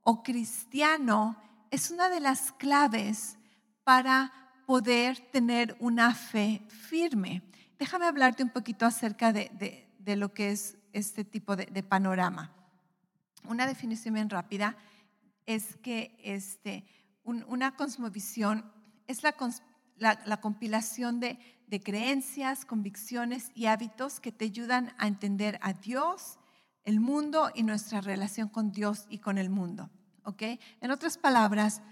o 0.03 0.25
cristiano 0.25 1.37
es 1.71 1.93
una 1.93 2.09
de 2.09 2.19
las 2.19 2.51
claves 2.51 3.39
para 3.85 4.33
poder 4.67 5.21
tener 5.31 5.77
una 5.79 6.13
fe 6.15 6.65
firme. 6.69 7.43
Déjame 7.79 8.07
hablarte 8.07 8.43
un 8.43 8.51
poquito 8.51 8.87
acerca 8.87 9.33
de, 9.33 9.87
lo 10.05 10.35
que 10.35 10.51
es 10.51 10.77
este 10.93 11.25
tipo 11.25 11.55
de, 11.55 11.83
panorama. 11.85 12.53
Una 13.49 13.69
definición 13.69 14.15
bien 14.15 14.31
rápida 14.31 14.77
es 15.47 15.77
que 15.77 16.17
este, 16.25 16.85
una 17.23 17.77
cosmovisión 17.77 18.74
es 19.07 19.23
la, 19.23 20.41
compilación 20.41 21.21
de, 21.21 21.39
de 21.67 21.81
creencias, 21.81 22.65
convicciones 22.65 23.51
y 23.55 23.67
hábitos 23.67 24.21
que 24.21 24.33
te 24.33 24.47
ayudan 24.47 24.95
a 24.99 25.07
entender 25.07 25.59
a 25.63 25.73
Dios, 25.73 26.39
el 26.85 27.01
mundo 27.01 27.51
y 27.55 27.63
nuestra 27.63 28.01
relación 28.01 28.49
con 28.49 28.73
Dios 28.73 29.07
y 29.09 29.19
con 29.19 29.39
el 29.39 29.51
mundo. 29.51 29.91
¿ok? 30.25 30.43
En 30.81 30.91
otras 30.91 31.19
palabras, 31.19 31.83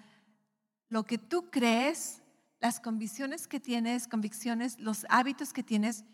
lo 0.88 1.04
que 1.04 1.18
tú 1.18 1.50
crees, 1.50 2.22
las 2.60 2.80
convicciones 2.80 3.46
que 3.46 3.60
tienes, 3.60 4.08
convicciones, 4.08 4.78
los 4.78 5.06
hábitos 5.08 5.52
que 5.52 5.62
tienes, 5.62 6.04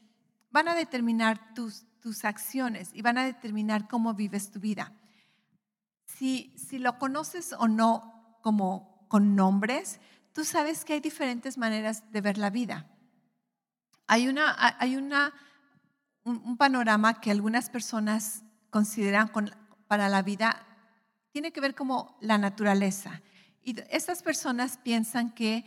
van 0.50 0.68
a 0.68 0.74
determinar 0.74 1.54
tus, 1.54 1.84
tus 2.00 2.24
acciones 2.24 2.90
y 2.92 3.02
van 3.02 3.18
a 3.18 3.24
determinar 3.24 3.88
cómo 3.88 4.14
vives 4.14 4.50
tu 4.50 4.60
vida. 4.60 4.92
Si, 6.04 6.54
si 6.56 6.78
lo 6.78 6.98
conoces 6.98 7.52
o 7.52 7.68
no 7.68 8.38
como 8.42 9.06
con 9.08 9.36
nombres, 9.36 10.00
tú 10.32 10.44
sabes 10.44 10.84
que 10.84 10.94
hay 10.94 11.00
diferentes 11.00 11.58
maneras 11.58 12.10
de 12.12 12.20
ver 12.20 12.38
la 12.38 12.50
vida. 12.50 12.86
Hay, 14.06 14.28
una, 14.28 14.56
hay 14.78 14.96
una, 14.96 15.34
un, 16.24 16.56
panorama 16.56 17.20
que 17.20 17.30
algunas 17.30 17.68
personas 17.68 18.42
consideran 18.70 19.30
para 19.86 20.08
la 20.08 20.22
vida, 20.22 20.64
tiene 21.30 21.52
que 21.52 21.60
ver 21.60 21.74
como 21.74 22.16
la 22.20 22.38
naturaleza. 22.38 23.20
Y 23.62 23.76
estas 23.90 24.22
personas 24.22 24.78
piensan 24.78 25.30
que, 25.30 25.64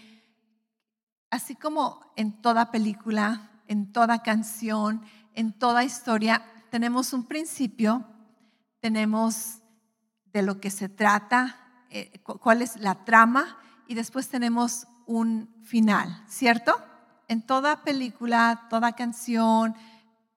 así 1.30 1.56
como 1.56 2.12
en 2.16 2.42
toda 2.42 2.72
película, 2.72 3.52
en 3.68 3.92
toda 3.92 4.24
canción, 4.24 5.04
en 5.34 5.54
toda 5.54 5.84
historia, 5.84 6.44
tenemos 6.72 7.14
un 7.14 7.26
principio, 7.26 8.06
tenemos 8.80 9.60
de 10.26 10.42
lo 10.42 10.60
que 10.60 10.72
se 10.72 10.90
trata, 10.90 11.86
eh, 11.90 12.22
cuál 12.24 12.62
es 12.62 12.78
la 12.78 13.04
trama, 13.06 13.58
y 13.92 13.94
después 13.94 14.30
tenemos 14.30 14.88
un 15.06 15.54
final, 15.66 16.24
¿cierto? 16.30 16.74
En 17.28 17.42
toda 17.42 17.84
película, 17.84 18.68
toda 18.70 18.94
canción, 18.94 19.76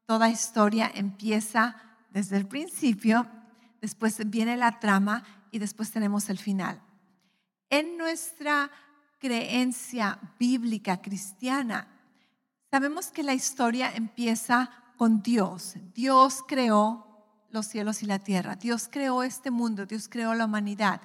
toda 0.06 0.28
historia 0.28 0.90
empieza 0.92 1.76
desde 2.10 2.36
el 2.36 2.48
principio, 2.48 3.28
después 3.80 4.28
viene 4.28 4.56
la 4.56 4.80
trama 4.80 5.22
y 5.52 5.60
después 5.60 5.92
tenemos 5.92 6.30
el 6.30 6.38
final. 6.38 6.82
En 7.70 7.96
nuestra 7.96 8.72
creencia 9.20 10.18
bíblica 10.36 11.00
cristiana, 11.00 11.86
sabemos 12.72 13.12
que 13.12 13.22
la 13.22 13.34
historia 13.34 13.94
empieza 13.94 14.68
con 14.96 15.22
Dios. 15.22 15.76
Dios 15.94 16.42
creó 16.48 17.06
los 17.50 17.66
cielos 17.66 18.02
y 18.02 18.06
la 18.06 18.18
tierra. 18.18 18.56
Dios 18.56 18.88
creó 18.90 19.22
este 19.22 19.52
mundo. 19.52 19.86
Dios 19.86 20.08
creó 20.08 20.34
la 20.34 20.46
humanidad. 20.46 21.00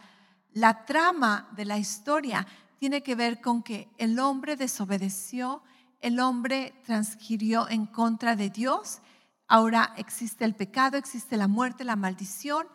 La 0.54 0.86
trama 0.86 1.48
de 1.56 1.66
la 1.66 1.78
historia 1.78 2.48
tiene 2.78 3.04
que 3.04 3.16
ver 3.16 3.42
con 3.42 3.62
que 3.62 3.90
el 3.98 4.20
hombre 4.20 4.56
desobedeció, 4.56 5.62
el 6.02 6.20
hombre 6.20 6.74
transgirió 6.86 7.68
en 7.70 7.86
contra 7.86 8.36
de 8.36 8.50
Dios. 8.50 9.00
Ahora 9.48 9.94
existe 9.98 10.46
el 10.46 10.56
pecado, 10.56 10.98
existe 10.98 11.38
la 11.38 11.48
muerte, 11.48 11.84
la 11.84 11.96
maldición. 11.96 12.68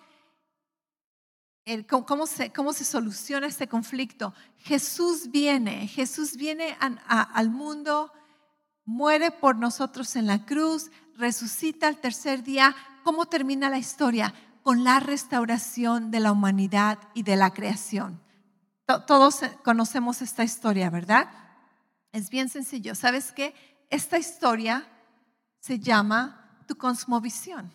¿cómo, 1.89 2.27
se, 2.27 2.53
¿Cómo 2.53 2.73
se 2.73 2.85
soluciona 2.85 3.47
este 3.47 3.69
conflicto? 3.69 4.35
Jesús 4.59 5.31
viene, 5.31 5.89
Jesús 5.89 6.37
viene 6.37 6.77
al 7.09 7.51
mundo, 7.51 8.13
muere 8.85 9.31
por 9.31 9.57
nosotros 9.57 10.15
en 10.17 10.27
la 10.27 10.45
cruz, 10.45 10.91
resucita 11.17 11.89
al 11.89 11.99
tercer 11.99 12.43
día. 12.43 12.77
¿Cómo 13.03 13.27
termina 13.27 13.71
la 13.71 13.79
historia? 13.79 14.35
Con 14.65 14.83
la 14.83 14.99
restauración 14.99 16.11
de 16.11 16.21
la 16.21 16.33
humanidad 16.33 16.99
y 17.13 17.23
de 17.23 17.37
la 17.37 17.53
creación. 17.53 18.23
Todos 19.07 19.43
conocemos 19.63 20.23
esta 20.23 20.43
historia, 20.43 20.89
¿verdad? 20.89 21.29
Es 22.13 22.31
bien 22.31 22.49
sencillo. 22.49 22.95
¿Sabes 22.95 23.31
qué? 23.31 23.55
Esta 23.91 24.17
historia 24.17 24.89
se 25.61 25.79
llama 25.79 26.65
tu 26.67 26.77
cosmovisión. 26.77 27.75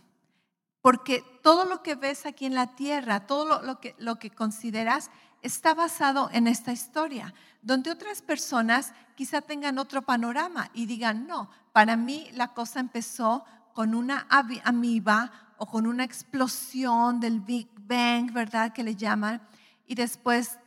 Porque 0.81 1.23
todo 1.43 1.63
lo 1.65 1.83
que 1.83 1.93
ves 1.93 2.25
aquí 2.25 2.47
en 2.47 2.55
la 2.55 2.75
tierra, 2.75 3.27
todo 3.27 3.61
lo, 3.61 3.79
que, 3.79 3.95
lo 3.99 4.15
que 4.15 4.31
consideras, 4.31 5.11
está 5.43 5.75
basado 5.75 6.31
en 6.33 6.47
esta 6.47 6.71
historia, 6.71 7.35
donde 7.61 7.91
otras 7.91 8.23
personas 8.23 8.93
quizá 9.15 9.41
tengan 9.41 9.77
otro 9.77 10.01
panorama 10.01 10.71
y 10.73 10.87
digan, 10.87 11.27
no, 11.27 11.51
para 11.71 11.95
mí 11.95 12.29
la 12.33 12.55
cosa 12.55 12.79
empezó 12.79 13.45
con 13.79 13.95
una 13.95 14.27
amiba 14.65 15.31
o 15.55 15.65
con 15.65 15.87
una 15.87 16.03
explosión 16.03 17.21
del 17.21 17.39
Big 17.39 17.69
Bang, 17.79 18.33
¿verdad? 18.33 18.73
Que 18.73 18.83
le 18.83 18.97
llaman. 18.97 19.41
Y 19.85 19.95
después 19.95 20.57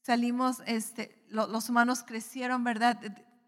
salimos, 0.00 0.62
este, 0.64 1.22
los 1.28 1.68
humanos 1.68 2.02
crecieron, 2.06 2.64
¿verdad? 2.64 2.98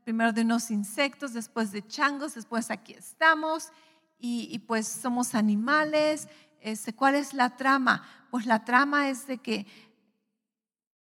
Primero 0.04 0.34
de 0.34 0.42
unos 0.42 0.70
insectos, 0.70 1.32
después 1.32 1.72
de 1.72 1.86
changos, 1.86 2.34
después 2.34 2.70
aquí 2.70 2.92
estamos 2.92 3.70
y, 4.18 4.58
pues 4.66 4.86
somos 4.86 5.34
animales. 5.34 6.28
Este, 6.60 6.94
¿Cuál 6.94 7.14
es 7.14 7.32
la 7.32 7.56
trama? 7.56 8.02
Pues 8.30 8.44
la 8.44 8.66
trama 8.66 9.08
es 9.08 9.26
de 9.26 9.38
que 9.38 9.66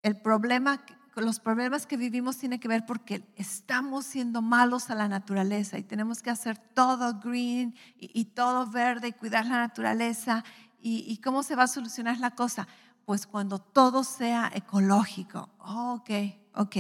el 0.04 0.22
problema 0.22 0.86
los 1.22 1.40
problemas 1.40 1.86
que 1.86 1.98
vivimos 1.98 2.38
tienen 2.38 2.60
que 2.60 2.68
ver 2.68 2.86
porque 2.86 3.24
estamos 3.36 4.06
siendo 4.06 4.42
malos 4.42 4.90
a 4.90 4.96
la 4.96 5.08
naturaleza 5.08 5.78
y 5.78 5.84
tenemos 5.84 6.22
que 6.22 6.30
hacer 6.30 6.58
todo 6.58 7.20
green 7.20 7.76
y, 7.98 8.26
todo 8.26 8.70
verde 8.70 9.10
y 9.10 9.14
cuidar 9.14 9.46
la 9.46 9.58
naturaleza. 9.58 10.44
Y, 10.82 11.18
cómo 11.18 11.44
se 11.44 11.56
va 11.56 11.64
a 11.64 11.68
solucionar 11.68 12.20
la 12.20 12.32
cosa? 12.32 12.68
Pues 13.06 13.28
cuando 13.28 13.60
todo 13.60 14.04
sea 14.04 14.52
ecológico. 14.54 15.50
ok, 15.60 16.10
ok. 16.54 16.78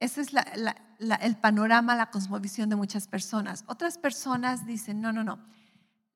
Ese 0.00 0.20
es 0.20 0.28
el 0.98 1.36
panorama, 1.36 1.96
la 1.96 2.10
cosmovisión 2.10 2.68
de 2.68 2.76
muchas 2.76 3.08
personas. 3.08 3.64
Otras 3.66 3.98
personas 3.98 4.66
dicen, 4.66 5.00
no, 5.00 5.12
no, 5.12 5.24
no. 5.24 5.38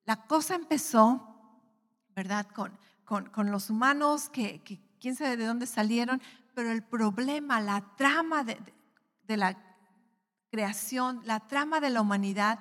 La 0.05 0.27
cosa 0.27 0.55
empezó, 0.55 1.37
¿verdad? 2.15 2.47
Con, 2.55 2.79
con, 3.05 3.51
los 3.51 3.71
humanos 3.71 4.29
que, 4.29 4.63
que 4.63 4.81
quién 5.01 5.17
sabe 5.17 5.37
de 5.37 5.47
dónde 5.47 5.67
salieron, 5.67 6.23
pero 6.55 6.71
el 6.71 6.83
problema, 6.83 7.61
la 7.61 7.95
trama 7.97 8.45
de, 8.45 8.59
la 9.29 9.59
creación, 10.51 11.23
la 11.25 11.41
trama 11.41 11.81
de 11.81 11.91
la 11.91 12.01
humanidad, 12.01 12.61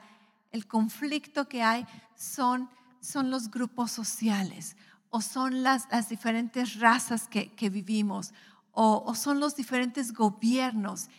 el 0.51 0.67
conflicto 0.67 1.47
que 1.47 1.63
hay 1.63 1.85
son, 2.15 2.69
son 3.01 3.29
los 3.29 3.49
grupos 3.49 3.91
sociales 3.91 4.75
o 5.09 5.21
son 5.21 5.63
las, 5.63 5.87
las 5.91 6.09
diferentes 6.09 6.79
razas 6.79 7.27
que, 7.27 7.69
vivimos 7.69 8.33
o, 8.71 9.13
son 9.15 9.39
los 9.39 9.55
diferentes 9.55 10.13
gobiernos. 10.13 11.09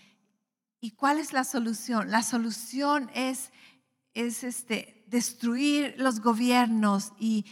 ¿Y 0.80 0.92
cuál 0.92 1.18
es 1.18 1.32
la 1.32 1.44
solución? 1.44 2.10
La 2.10 2.22
solución 2.22 3.10
es, 3.14 3.52
es 4.14 4.42
este, 4.42 5.04
destruir 5.08 5.94
los 5.98 6.20
gobiernos 6.20 7.12
y, 7.18 7.44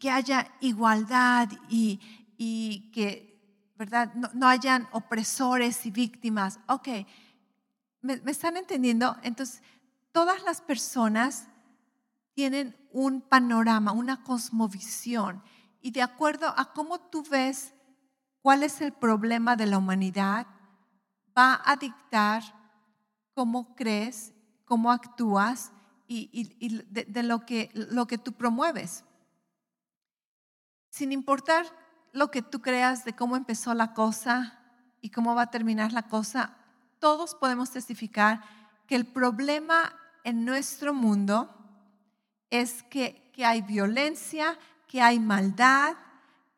que 0.00 0.10
haya 0.10 0.52
igualdad 0.60 1.48
y, 1.68 2.00
y 2.36 2.90
que 2.92 3.27
¿verdad? 3.78 4.12
No, 4.34 4.48
hayan 4.48 4.88
opresores 4.90 5.86
y 5.86 5.92
víctimas. 5.92 6.58
Ok, 6.66 6.88
¿Me, 8.00 8.20
están 8.26 8.56
entendiendo? 8.56 9.16
Entonces, 9.22 9.62
todas 10.12 10.42
las 10.42 10.60
personas 10.60 11.48
tienen 12.34 12.76
un 12.92 13.20
panorama, 13.20 13.92
una 13.92 14.22
cosmovisión, 14.24 15.42
y 15.80 15.92
de 15.92 16.02
acuerdo 16.02 16.52
a 16.56 16.72
cómo 16.72 16.98
tú 16.98 17.22
ves 17.30 17.72
cuál 18.42 18.64
es 18.64 18.80
el 18.80 18.92
problema 18.92 19.54
de 19.54 19.66
la 19.66 19.78
humanidad, 19.78 20.46
va 21.36 21.60
a 21.64 21.76
dictar 21.76 22.42
cómo 23.34 23.76
crees, 23.76 24.32
cómo 24.64 24.90
actúas 24.90 25.70
y, 26.08 26.82
de, 26.88 27.22
lo, 27.22 27.46
que, 27.46 27.70
lo 27.74 28.06
que 28.06 28.18
tú 28.18 28.32
promueves. 28.32 29.04
Sin 30.90 31.12
importar 31.12 31.66
lo 32.18 32.30
que 32.30 32.42
tú 32.42 32.60
creas 32.60 33.04
de 33.04 33.14
cómo 33.14 33.36
empezó 33.36 33.72
la 33.74 33.94
cosa 33.94 34.58
y 35.00 35.10
cómo 35.10 35.34
va 35.34 35.42
a 35.42 35.50
terminar 35.50 35.92
la 35.92 36.02
cosa, 36.02 36.56
todos 36.98 37.34
podemos 37.34 37.70
testificar 37.70 38.42
que 38.86 38.96
el 38.96 39.06
problema 39.06 39.94
en 40.24 40.44
nuestro 40.44 40.92
mundo 40.92 41.54
es 42.50 42.82
que, 42.82 43.30
que 43.32 43.44
hay 43.44 43.62
violencia, 43.62 44.58
que 44.88 45.00
hay 45.00 45.20
maldad, 45.20 45.96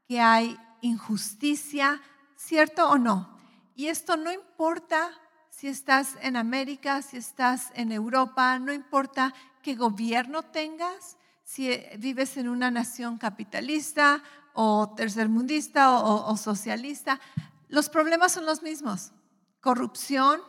que 0.08 0.20
hay 0.20 0.58
injusticia, 0.80 2.00
¿cierto 2.36 2.88
o 2.88 2.96
no? 2.96 3.38
Y 3.74 3.88
esto 3.88 4.16
no 4.16 4.32
importa 4.32 5.10
si 5.50 5.68
estás 5.68 6.16
en 6.22 6.36
América, 6.36 7.02
si 7.02 7.18
estás 7.18 7.70
en 7.74 7.92
Europa, 7.92 8.58
no 8.58 8.72
importa 8.72 9.34
qué 9.62 9.74
gobierno 9.74 10.42
tengas, 10.42 11.18
si 11.44 11.82
vives 11.98 12.36
en 12.36 12.48
una 12.48 12.70
nación 12.70 13.18
capitalista 13.18 14.22
o 14.54 14.94
tercermundista 14.96 15.98
o, 15.98 16.30
o 16.30 16.36
socialista, 16.36 17.20
los 17.68 17.88
problemas 17.88 18.32
son 18.32 18.46
los 18.46 18.62
mismos. 18.62 19.12
Corrupción, 19.60 20.40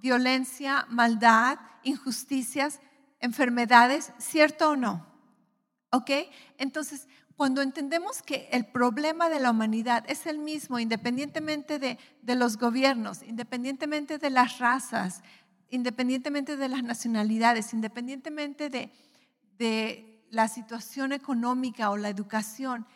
violencia, 0.00 0.86
maldad, 0.88 1.58
injusticias, 1.82 2.80
enfermedades, 3.20 4.12
¿cierto 4.18 4.70
o 4.70 4.76
no? 4.76 5.06
¿Ok? 5.90 6.10
Entonces, 6.58 7.08
cuando 7.40 7.62
entendemos 7.62 8.20
que 8.20 8.50
el 8.52 8.66
problema 8.66 9.30
de 9.30 9.40
la 9.40 9.50
humanidad 9.50 10.04
es 10.08 10.26
el 10.26 10.38
mismo, 10.38 10.78
independientemente 10.78 11.78
de, 11.78 11.98
los 12.34 12.58
gobiernos, 12.58 13.22
independientemente 13.22 14.18
de 14.18 14.28
las 14.28 14.58
razas, 14.58 15.22
independientemente 15.70 16.58
de 16.58 16.68
las 16.68 16.82
nacionalidades, 16.82 17.72
independientemente 17.72 18.68
de, 18.68 18.92
de 19.56 20.22
la 20.28 20.48
situación 20.48 21.12
económica 21.12 21.90
o 21.90 21.96
la 21.96 22.10
educación, 22.10 22.86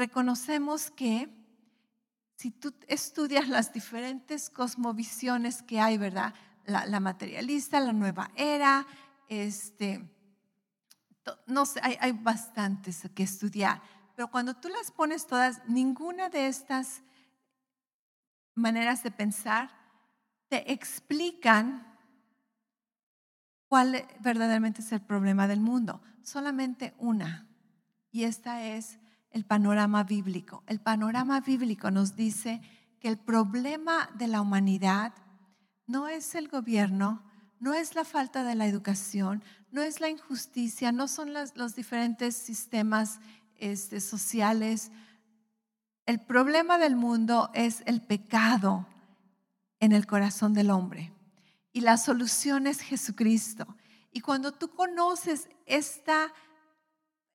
reconocemos 0.00 0.90
que 0.90 1.28
si 2.34 2.50
tú 2.50 2.72
estudias 2.88 3.48
las 3.48 3.70
diferentes 3.70 4.48
cosmovisiones 4.48 5.62
que 5.62 5.78
hay, 5.78 5.98
¿verdad? 5.98 6.32
La, 6.64 7.00
materialista, 7.00 7.80
la 7.80 7.92
nueva 7.92 8.30
era, 8.34 8.86
este, 9.28 10.08
no 11.46 11.66
sé, 11.66 11.80
hay, 11.82 11.98
hay 12.00 12.12
bastantes 12.12 13.02
que 13.14 13.24
estudiar, 13.24 13.82
pero 14.16 14.30
cuando 14.30 14.54
tú 14.54 14.68
las 14.70 14.90
pones 14.90 15.26
todas, 15.26 15.60
ninguna 15.68 16.30
de 16.30 16.46
estas 16.46 17.02
maneras 18.54 19.02
de 19.02 19.10
pensar 19.10 19.70
te 20.48 20.72
explican 20.72 21.98
cuál 23.68 24.06
verdaderamente 24.20 24.80
es 24.80 24.92
el 24.92 25.02
problema 25.02 25.46
del 25.46 25.60
mundo. 25.60 26.00
Solamente 26.22 26.94
una. 26.98 27.46
Y 28.10 28.24
esta 28.24 28.64
es 28.64 28.99
el 29.30 29.44
panorama 29.44 30.04
bíblico. 30.04 30.62
El 30.66 30.80
panorama 30.80 31.40
bíblico 31.40 31.90
nos 31.90 32.16
dice 32.16 32.60
que 33.00 33.08
el 33.08 33.18
problema 33.18 34.10
de 34.14 34.26
la 34.26 34.40
humanidad 34.40 35.14
no 35.86 36.08
es 36.08 36.34
el 36.34 36.48
gobierno, 36.48 37.22
no 37.58 37.74
es 37.74 37.94
la 37.94 38.04
falta 38.04 38.44
de 38.44 38.54
la 38.54 38.66
educación, 38.66 39.42
no 39.70 39.82
es 39.82 40.00
la 40.00 40.08
injusticia, 40.08 40.92
no 40.92 41.08
son 41.08 41.32
los 41.32 41.74
diferentes 41.74 42.36
sistemas 42.36 43.20
este, 43.56 44.00
sociales. 44.00 44.90
El 46.06 46.20
problema 46.20 46.78
del 46.78 46.96
mundo 46.96 47.50
es 47.54 47.82
el 47.86 48.00
pecado 48.00 48.86
en 49.78 49.92
el 49.92 50.06
corazón 50.06 50.54
del 50.54 50.70
hombre. 50.70 51.12
Y 51.72 51.82
la 51.82 51.96
solución 51.98 52.66
es 52.66 52.80
Jesucristo. 52.80 53.76
Y 54.12 54.20
cuando 54.20 54.52
tú 54.52 54.70
conoces 54.70 55.48
esta 55.66 56.32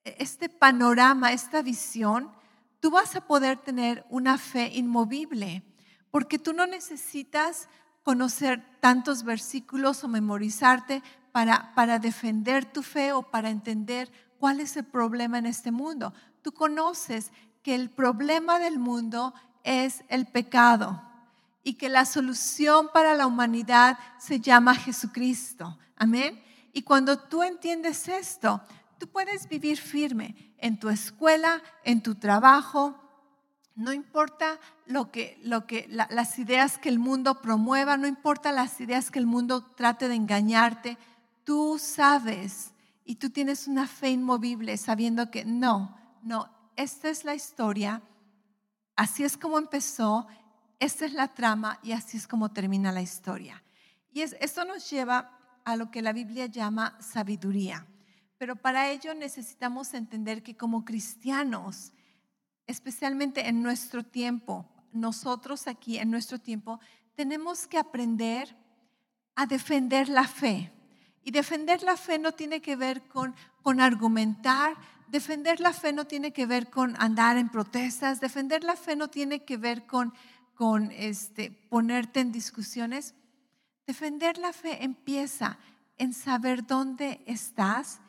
este 0.06 0.50
panorama, 0.50 1.34
esta 1.34 1.62
visión, 1.62 2.32
tú 2.80 2.92
vas 2.92 3.16
a 3.16 3.22
poder 3.22 3.58
tener 3.58 4.06
una 4.10 4.38
fe 4.38 4.72
inmovible, 4.74 5.64
porque 6.12 6.40
tú 6.40 6.54
no 6.54 6.68
necesitas 6.68 7.68
conocer 8.04 8.64
tantos 8.80 9.24
versículos 9.24 10.04
o 10.04 10.08
memorizarte 10.08 11.02
para, 11.32 11.74
para 11.74 12.00
defender 12.00 12.64
tu 12.64 12.84
fe 12.84 13.12
o 13.12 13.24
para 13.24 13.50
entender 13.50 14.12
cuál 14.40 14.60
es 14.60 14.78
el 14.78 14.86
problema 14.86 15.40
en 15.40 15.48
este 15.48 15.72
mundo. 15.72 16.14
Tú 16.44 16.54
conoces 16.54 17.32
que 17.64 17.74
el 17.74 17.90
problema 17.90 18.60
del 18.60 18.78
mundo 18.78 19.34
es 19.64 20.04
el 20.08 20.28
pecado 20.28 21.02
y 21.64 21.74
que 21.74 21.90
la 21.90 22.06
solución 22.06 22.90
para 22.94 23.16
la 23.16 23.26
humanidad 23.26 23.98
se 24.20 24.40
llama 24.40 24.76
Jesucristo. 24.76 25.80
Amén. 25.98 26.40
Y 26.72 26.84
cuando 26.84 27.18
tú 27.18 27.42
entiendes 27.42 28.08
esto, 28.08 28.62
Tú 28.98 29.08
puedes 29.08 29.48
vivir 29.50 29.78
firme 29.78 30.56
en 30.58 30.80
tu 30.80 30.90
escuela, 30.90 31.62
en 31.84 32.02
tu 32.02 32.16
trabajo, 32.16 33.06
no 33.76 33.92
importa 33.92 34.60
lo 34.86 35.12
que, 35.12 35.38
lo 35.44 35.68
que, 35.68 35.88
las 35.90 36.40
ideas 36.40 36.78
que 36.78 36.88
el 36.88 36.98
mundo 36.98 37.42
promueva, 37.42 37.98
no 37.98 38.08
importa 38.08 38.54
las 38.54 38.80
ideas 38.80 39.12
que 39.12 39.20
el 39.20 39.26
mundo 39.26 39.66
trate 39.76 40.08
de 40.08 40.16
engañarte, 40.16 40.98
tú 41.44 41.78
sabes 41.78 42.72
y 43.04 43.16
tú 43.16 43.30
tienes 43.30 43.68
una 43.68 43.86
fe 43.86 44.12
inmovible 44.12 44.78
sabiendo 44.78 45.30
que 45.30 45.44
no, 45.44 45.98
no, 46.24 46.50
esta 46.78 47.10
es 47.10 47.26
la 47.26 47.36
historia, 47.36 48.02
así 48.96 49.26
es 49.26 49.38
como 49.38 49.58
empezó, 49.58 50.26
esta 50.80 51.06
es 51.06 51.14
la 51.14 51.28
trama 51.28 51.80
y 51.84 51.92
así 51.92 52.16
es 52.16 52.28
como 52.28 52.52
termina 52.52 52.94
la 52.94 53.02
historia. 53.02 53.62
Y 54.14 54.22
esto 54.22 54.64
nos 54.64 54.90
lleva 54.90 55.38
a 55.66 55.76
lo 55.76 55.92
que 55.92 56.02
la 56.02 56.14
Biblia 56.14 56.46
llama 56.46 56.98
sabiduría. 57.02 57.86
Pero 58.38 58.56
para 58.56 58.92
ello 58.92 59.14
necesitamos 59.14 59.94
entender 59.94 60.44
que 60.44 60.58
como 60.58 60.84
cristianos, 60.84 61.94
especialmente 62.68 63.48
en 63.48 63.62
nuestro 63.64 64.04
tiempo, 64.04 64.66
nosotros 64.92 65.68
aquí 65.68 65.98
en 65.98 66.12
nuestro 66.12 66.40
tiempo, 66.40 66.80
tenemos 67.16 67.68
que 67.68 67.78
aprender 67.78 68.56
a 69.36 69.46
defender 69.46 70.10
la 70.10 70.28
fe. 70.28 70.72
Y 71.24 71.32
defender 71.32 71.82
la 71.82 71.98
fe 71.98 72.20
no 72.20 72.34
tiene 72.34 72.62
que 72.62 72.76
ver 72.76 73.08
con, 73.08 73.36
con 73.64 73.82
argumentar, 73.82 74.76
defender 75.08 75.60
la 75.60 75.74
fe 75.74 75.92
no 75.92 76.06
tiene 76.06 76.32
que 76.32 76.46
ver 76.46 76.70
con 76.70 76.96
andar 77.02 77.38
en 77.38 77.50
protestas, 77.50 78.20
defender 78.20 78.64
la 78.64 78.76
fe 78.76 78.96
no 78.96 79.10
tiene 79.10 79.44
que 79.44 79.58
ver 79.58 79.86
con, 79.86 80.14
con 80.54 80.92
este, 80.92 81.52
ponerte 81.52 82.20
en 82.20 82.32
discusiones. 82.32 83.16
Defender 83.88 84.38
la 84.38 84.54
fe 84.54 84.84
empieza 84.84 85.58
en 85.98 86.14
saber 86.14 86.66
dónde 86.66 87.24
estás, 87.26 88.00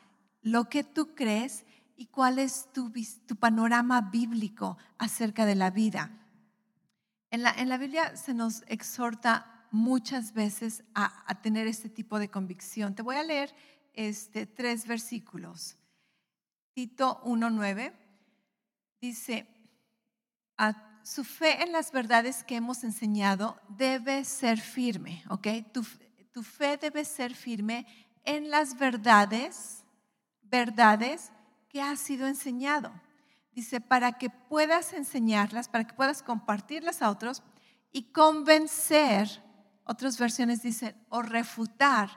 lo 0.47 0.69
que 0.69 0.83
tú 0.83 1.13
crees 1.13 1.65
y 1.97 2.05
cuál 2.05 2.39
es 2.39 2.69
tu, 2.71 2.91
panorama 3.37 4.01
bíblico 4.01 4.77
acerca 4.97 5.45
de 5.45 5.55
la 5.55 5.71
vida. 5.71 6.11
En 7.31 7.43
la, 7.43 7.77
Biblia 7.77 8.15
se 8.15 8.33
nos 8.33 8.63
exhorta 8.67 9.65
muchas 9.71 10.33
veces 10.33 10.83
a, 10.95 11.41
tener 11.41 11.67
este 11.67 11.89
tipo 11.89 12.17
de 12.17 12.29
convicción. 12.29 12.95
Te 12.95 13.01
voy 13.01 13.17
a 13.17 13.23
leer 13.23 13.53
este, 13.93 14.45
tres 14.45 14.87
versículos. 14.87 15.75
Tito 16.73 17.21
1.9 17.25 17.93
dice, 19.01 19.47
su 21.03 21.25
fe 21.25 21.61
en 21.61 21.73
las 21.73 21.91
verdades 21.91 22.43
que 22.45 22.55
hemos 22.55 22.85
enseñado 22.85 23.59
debe 23.67 24.23
ser 24.23 24.61
firme, 24.61 25.23
¿ok? 25.29 25.47
Tu, 25.73 25.85
tu 26.31 26.41
fe 26.41 26.77
debe 26.77 27.03
ser 27.03 27.35
firme 27.35 27.85
en 28.23 28.49
las 28.49 28.77
verdades 28.77 29.83
verdades 30.49 31.31
que 31.69 31.81
ha 31.81 31.95
sido 31.95 32.27
enseñado. 32.27 32.91
Dice, 33.51 33.81
para 33.81 34.13
que 34.13 34.29
puedas 34.29 34.93
enseñarlas, 34.93 35.67
para 35.67 35.85
que 35.85 35.93
puedas 35.93 36.21
compartirlas 36.21 37.01
a 37.01 37.09
otros 37.09 37.41
y 37.91 38.11
convencer, 38.11 39.43
otras 39.83 40.17
versiones 40.19 40.61
dicen, 40.61 40.95
o 41.09 41.21
refutar 41.21 42.09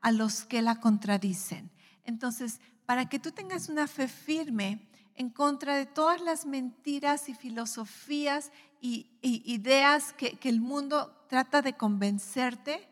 a 0.00 0.10
los 0.10 0.44
que 0.44 0.62
la 0.62 0.80
contradicen. 0.80 1.70
Entonces, 2.04 2.60
para 2.84 3.08
que 3.08 3.18
tú 3.18 3.30
tengas 3.30 3.68
una 3.68 3.86
fe 3.86 4.08
firme 4.08 4.88
en 5.14 5.30
contra 5.30 5.76
de 5.76 5.86
todas 5.86 6.20
las 6.20 6.46
mentiras 6.46 7.28
y 7.28 7.34
filosofías 7.34 8.50
y, 8.80 9.18
ideas 9.22 10.12
que 10.12 10.38
el 10.48 10.60
mundo 10.60 11.18
trata 11.28 11.62
de 11.62 11.74
convencerte, 11.74 12.88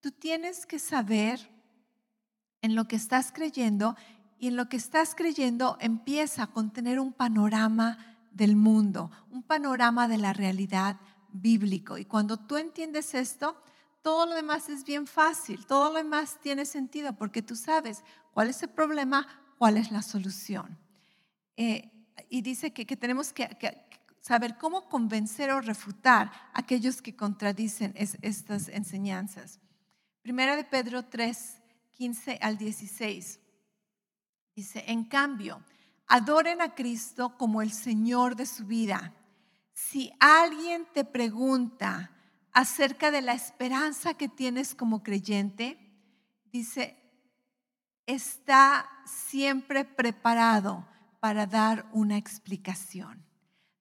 tú 0.00 0.12
tienes 0.12 0.66
que 0.66 0.78
saber 0.78 1.50
en 2.60 2.74
lo 2.74 2.86
que 2.86 2.96
estás 2.96 3.32
creyendo 3.32 3.96
y 4.38 4.48
en 4.48 4.56
lo 4.56 4.68
que 4.68 4.76
estás 4.76 5.14
creyendo 5.14 5.76
empieza 5.80 6.44
a 6.44 6.46
contener 6.48 7.00
un 7.00 7.12
panorama 7.12 8.16
del 8.30 8.56
mundo, 8.56 9.10
un 9.30 9.42
panorama 9.42 10.08
de 10.08 10.18
la 10.18 10.32
realidad 10.32 10.96
bíblico. 11.32 11.98
Y 11.98 12.04
cuando 12.04 12.36
tú 12.36 12.56
entiendes 12.56 13.14
esto, 13.14 13.56
todo 14.02 14.26
lo 14.26 14.34
demás 14.34 14.68
es 14.68 14.84
bien 14.84 15.06
fácil, 15.06 15.66
todo 15.66 15.90
lo 15.90 15.98
demás 15.98 16.38
tiene 16.42 16.66
sentido 16.66 17.14
porque 17.16 17.42
tú 17.42 17.56
sabes 17.56 18.02
cuál 18.32 18.50
es 18.50 18.62
el 18.62 18.68
problema, 18.70 19.26
cuál 19.56 19.76
es 19.76 19.90
la 19.90 20.02
solución. 20.02 20.78
Eh, 21.56 21.90
y 22.28 22.42
dice 22.42 22.72
que, 22.72 22.84
tenemos 22.96 23.32
que, 23.32 23.48
saber 24.20 24.56
cómo 24.58 24.88
convencer 24.88 25.50
o 25.50 25.60
refutar 25.60 26.30
a 26.52 26.60
aquellos 26.60 27.02
que 27.02 27.14
contradicen 27.14 27.94
estas 27.96 28.68
enseñanzas. 28.68 29.60
Primera 30.22 30.56
de 30.56 30.64
Pedro 30.64 31.04
3, 31.04 31.60
15 31.92 32.38
al 32.40 32.56
16. 32.56 33.40
Dice, 34.54 34.84
en 34.86 35.04
cambio, 35.04 35.62
adoren 36.06 36.60
a 36.60 36.74
Cristo 36.74 37.36
como 37.36 37.62
el 37.62 37.72
Señor 37.72 38.36
de 38.36 38.46
su 38.46 38.66
vida. 38.66 39.12
Si 39.72 40.12
alguien 40.20 40.86
te 40.92 41.04
pregunta 41.04 42.10
acerca 42.52 43.10
de 43.10 43.20
la 43.20 43.32
esperanza 43.32 44.14
que 44.14 44.28
tienes 44.28 44.74
como 44.74 45.02
creyente, 45.02 45.78
dice, 46.52 46.96
está 48.06 48.88
siempre 49.06 49.84
preparado 49.84 50.86
para 51.18 51.46
dar 51.46 51.88
una 51.92 52.16
explicación. 52.16 53.24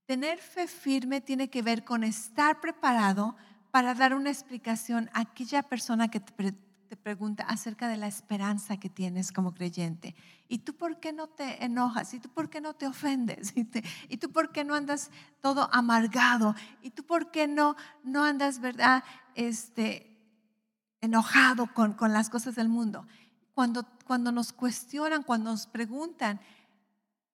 Tener 0.05 0.39
fe 0.39 0.67
firme 0.67 1.21
tiene 1.21 1.49
que 1.49 1.61
ver 1.61 1.83
con 1.83 2.03
estar 2.03 2.59
preparado 2.61 3.35
para 3.69 3.93
dar 3.93 4.13
una 4.13 4.29
explicación 4.29 5.09
a 5.13 5.21
aquella 5.21 5.63
persona 5.63 6.09
que 6.09 6.19
te, 6.19 6.53
pregunta 6.95 7.43
acerca 7.43 7.87
de 7.87 7.97
la 7.97 8.07
esperanza 8.07 8.77
que 8.77 8.89
tienes 8.89 9.31
como 9.31 9.53
creyente. 9.53 10.15
¿Y 10.47 10.59
tú 10.59 10.75
por 10.75 10.99
qué 10.99 11.13
no 11.13 11.27
te 11.27 11.63
enojas? 11.63 12.13
¿Y 12.13 12.19
tú 12.19 12.29
por 12.29 12.49
qué 12.49 12.61
no 12.61 12.73
te 12.73 12.87
ofendes? 12.87 13.53
¿Y, 14.09 14.17
tú 14.17 14.31
por 14.31 14.51
qué 14.51 14.63
no 14.63 14.75
andas 14.75 15.11
todo 15.41 15.69
amargado? 15.73 16.55
¿Y 16.81 16.91
tú 16.91 17.03
por 17.03 17.31
qué 17.31 17.47
no, 17.47 17.75
no 18.03 18.23
andas, 18.23 18.59
verdad, 18.59 19.03
este, 19.35 20.17
enojado 21.01 21.73
con, 21.73 21.93
con 21.93 22.13
las 22.13 22.29
cosas 22.29 22.55
del 22.55 22.69
mundo? 22.69 23.07
Cuando, 23.53 23.85
cuando 24.05 24.31
nos 24.31 24.53
cuestionan, 24.53 25.23
cuando 25.23 25.51
nos 25.51 25.67
preguntan, 25.67 26.39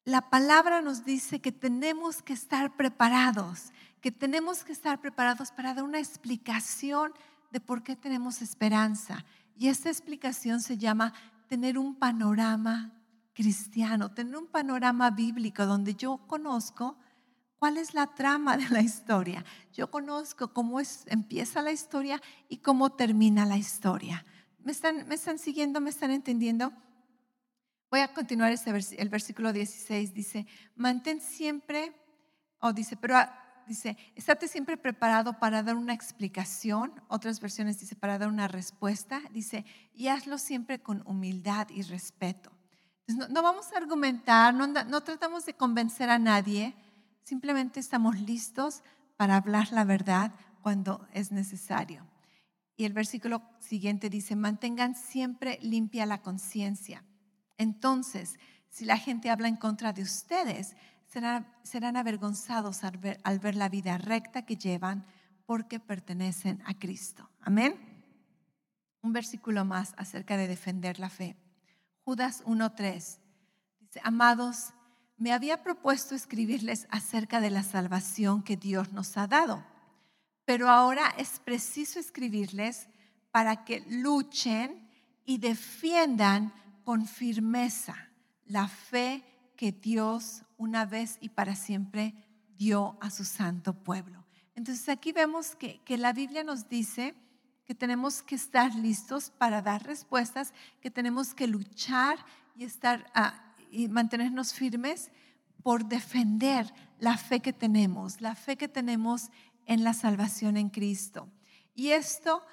la 0.06 0.30
palabra 0.30 0.82
nos 0.82 1.06
dice 1.06 1.39
que 1.39 1.52
tenemos 1.52 2.22
que 2.22 2.34
estar 2.34 2.76
preparados, 2.76 3.72
que 4.02 4.12
tenemos 4.12 4.63
que 4.63 4.72
estar 4.72 5.00
preparados 5.00 5.52
para 5.52 5.74
dar 5.74 5.84
una 5.84 6.00
explicación 6.00 7.13
de 7.52 7.60
por 7.60 7.84
qué 7.84 7.95
tenemos 7.95 8.41
esperanza. 8.41 9.26
Y 9.60 9.67
esta 9.67 9.89
explicación 9.89 10.62
se 10.62 10.78
llama 10.78 11.13
tener 11.50 11.78
un 11.78 11.93
panorama 11.93 12.93
cristiano, 13.34 14.13
tener 14.13 14.38
un 14.38 14.48
panorama 14.48 15.12
bíblico 15.12 15.65
donde 15.65 15.95
yo 15.95 16.17
conozco 16.28 16.98
cuál 17.58 17.78
es 17.78 17.93
la 17.93 18.08
trama 18.08 18.56
de 18.56 18.69
la 18.69 18.82
historia. 18.82 19.43
Yo 19.74 19.91
conozco 19.91 20.54
cómo 20.54 20.80
es, 20.80 21.04
empieza 21.08 21.62
la 21.62 21.74
historia 21.74 22.22
y 22.48 22.60
cómo 22.60 22.93
termina 22.93 23.45
la 23.45 23.58
historia. 23.58 24.26
¿Me 24.60 24.72
están, 24.72 25.06
¿Me 25.10 25.15
están 25.15 25.38
siguiendo? 25.38 25.82
¿Me 25.82 25.89
están 25.89 26.12
entendiendo? 26.12 26.72
Voy 27.91 28.00
a 28.00 28.13
continuar 28.13 28.54
este 28.54 28.72
el 28.98 29.10
versículo 29.10 29.52
16. 29.52 30.13
Dice, 30.13 30.48
mantén 30.78 31.19
siempre, 31.19 31.93
o 32.62 32.72
dice, 32.72 32.95
pero 32.95 33.17
dice, 33.69 33.97
estate 34.15 34.49
siempre 34.49 34.75
preparado 34.75 35.39
para 35.39 35.63
dar 35.63 35.77
una 35.77 35.93
explicación. 35.93 36.91
Otras 37.08 37.39
versiones 37.39 37.79
dice, 37.79 37.95
para 37.95 38.17
dar 38.17 38.27
una 38.27 38.49
respuesta. 38.49 39.21
Dice, 39.32 39.63
y 39.93 40.10
hazlo 40.10 40.38
siempre 40.38 40.82
con 40.82 41.01
humildad 41.05 41.69
y 41.69 41.84
respeto. 41.84 42.51
no, 43.08 43.41
vamos 43.41 43.71
a 43.71 43.77
argumentar, 43.77 44.53
no, 44.53 44.67
no 44.67 45.01
tratamos 45.01 45.45
de 45.45 45.53
convencer 45.53 46.10
a 46.10 46.19
nadie, 46.19 46.75
simplemente 47.23 47.79
estamos 47.79 48.19
listos 48.19 48.84
para 49.15 49.38
hablar 49.38 49.71
la 49.71 49.86
verdad 49.86 50.34
cuando 50.62 51.08
es 51.13 51.32
necesario. 51.32 52.05
Y 52.75 52.84
el 52.84 52.91
versículo 52.91 53.41
siguiente 53.60 54.10
dice, 54.10 54.36
mantengan 54.36 54.95
siempre 54.95 55.60
limpia 55.62 56.05
la 56.05 56.21
conciencia 56.21 57.03
entonces, 57.60 58.39
si 58.69 58.86
la 58.86 58.97
gente 58.97 59.29
habla 59.29 59.49
en 59.49 59.58
contra 59.58 59.91
de 59.91 60.01
ustedes, 60.01 60.75
serán, 61.10 61.95
avergonzados 61.95 62.84
al 62.84 62.98
ver, 62.98 63.19
al 63.24 63.39
ver 63.39 63.56
la 63.56 63.69
vida 63.69 63.98
recta 63.98 64.45
que 64.45 64.56
llevan 64.56 65.06
porque 65.45 65.80
pertenecen 65.80 66.62
a 66.65 66.78
Cristo. 66.78 67.30
Amén. 67.41 67.76
Un 69.02 69.13
versículo 69.13 69.65
más 69.65 69.93
acerca 69.98 70.38
de 70.38 70.48
defender 70.48 71.00
la 71.00 71.10
fe. 71.10 71.36
Judas 72.04 72.43
1.3 72.45 73.19
dice, 73.80 74.02
amados, 74.04 74.74
me 75.17 75.34
había 75.34 75.63
propuesto 75.63 76.15
escribirles 76.15 76.88
acerca 76.91 77.41
de 77.41 77.50
la 77.50 77.63
salvación 77.63 78.43
que 78.43 78.56
Dios 78.56 78.93
nos 78.93 79.17
ha 79.17 79.28
dado, 79.28 79.63
pero 80.45 80.69
ahora 80.69 81.13
es 81.17 81.39
preciso 81.39 82.00
escribirles 82.00 82.88
para 83.32 83.65
que 83.65 83.82
luchen 83.89 84.89
y 85.26 85.38
defiendan 85.39 86.54
con 86.84 87.06
firmeza 87.06 87.95
la 88.45 88.67
fe 88.67 89.24
que 89.56 89.72
Dios 89.72 90.43
una 90.60 90.86
vez 90.86 91.17
y 91.22 91.30
para 91.30 91.56
siempre 91.56 92.13
dio 92.56 93.00
a 93.02 93.10
su 93.10 93.26
santo 93.26 93.74
pueblo. 93.74 94.24
Entonces 94.54 94.88
aquí 94.89 95.12
vemos 95.12 95.56
que, 95.56 95.82
la 95.98 96.13
Biblia 96.13 96.43
nos 96.43 96.69
dice 96.69 97.15
que 97.65 97.74
tenemos 97.74 98.22
que 98.22 98.36
estar 98.36 98.76
listos 98.76 99.32
para 99.32 99.63
dar 99.63 99.84
respuestas, 99.84 100.54
que 100.82 100.91
tenemos 100.91 101.34
que 101.34 101.48
luchar 101.48 102.19
y, 102.56 102.65
estar, 102.65 103.10
ah, 103.15 103.56
y 103.72 103.88
mantenernos 103.88 104.54
firmes 104.54 105.12
por 105.63 105.86
defender 105.86 106.72
la 107.00 107.17
fe 107.17 107.39
que 107.39 107.54
tenemos, 107.54 108.22
la 108.22 108.36
fe 108.36 108.58
que 108.58 108.67
tenemos 108.67 109.30
en 109.65 109.84
la 109.84 109.93
salvación 109.93 110.58
en 110.58 110.69
Cristo. 110.69 111.30
Y 111.74 111.89
esto 111.89 112.43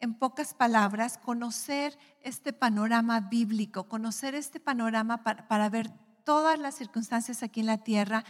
en 0.00 0.14
pocas 0.14 0.54
palabras, 0.54 1.18
conocer 1.18 1.98
este 2.22 2.52
panorama 2.52 3.20
bíblico, 3.20 3.86
conocer 3.86 4.34
este 4.34 4.58
panorama 4.58 5.22
para, 5.22 5.68
ver 5.68 5.90
todas 6.24 6.58
las 6.58 6.76
circunstancias 6.76 7.42
aquí 7.42 7.60
en 7.60 7.66
la 7.66 7.78
tierra. 7.78 8.24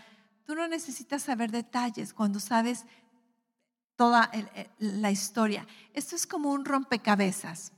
Tú 0.44 0.54
no 0.54 0.66
necesitas 0.68 1.22
saber 1.22 1.50
detalles 1.50 2.12
cuando 2.12 2.40
sabes 2.40 2.84
toda 3.96 4.30
la 4.78 5.10
historia. 5.10 5.66
Esto 5.92 6.16
es 6.16 6.26
como 6.26 6.52
un 6.52 6.64
rompecabezas. 6.64 7.72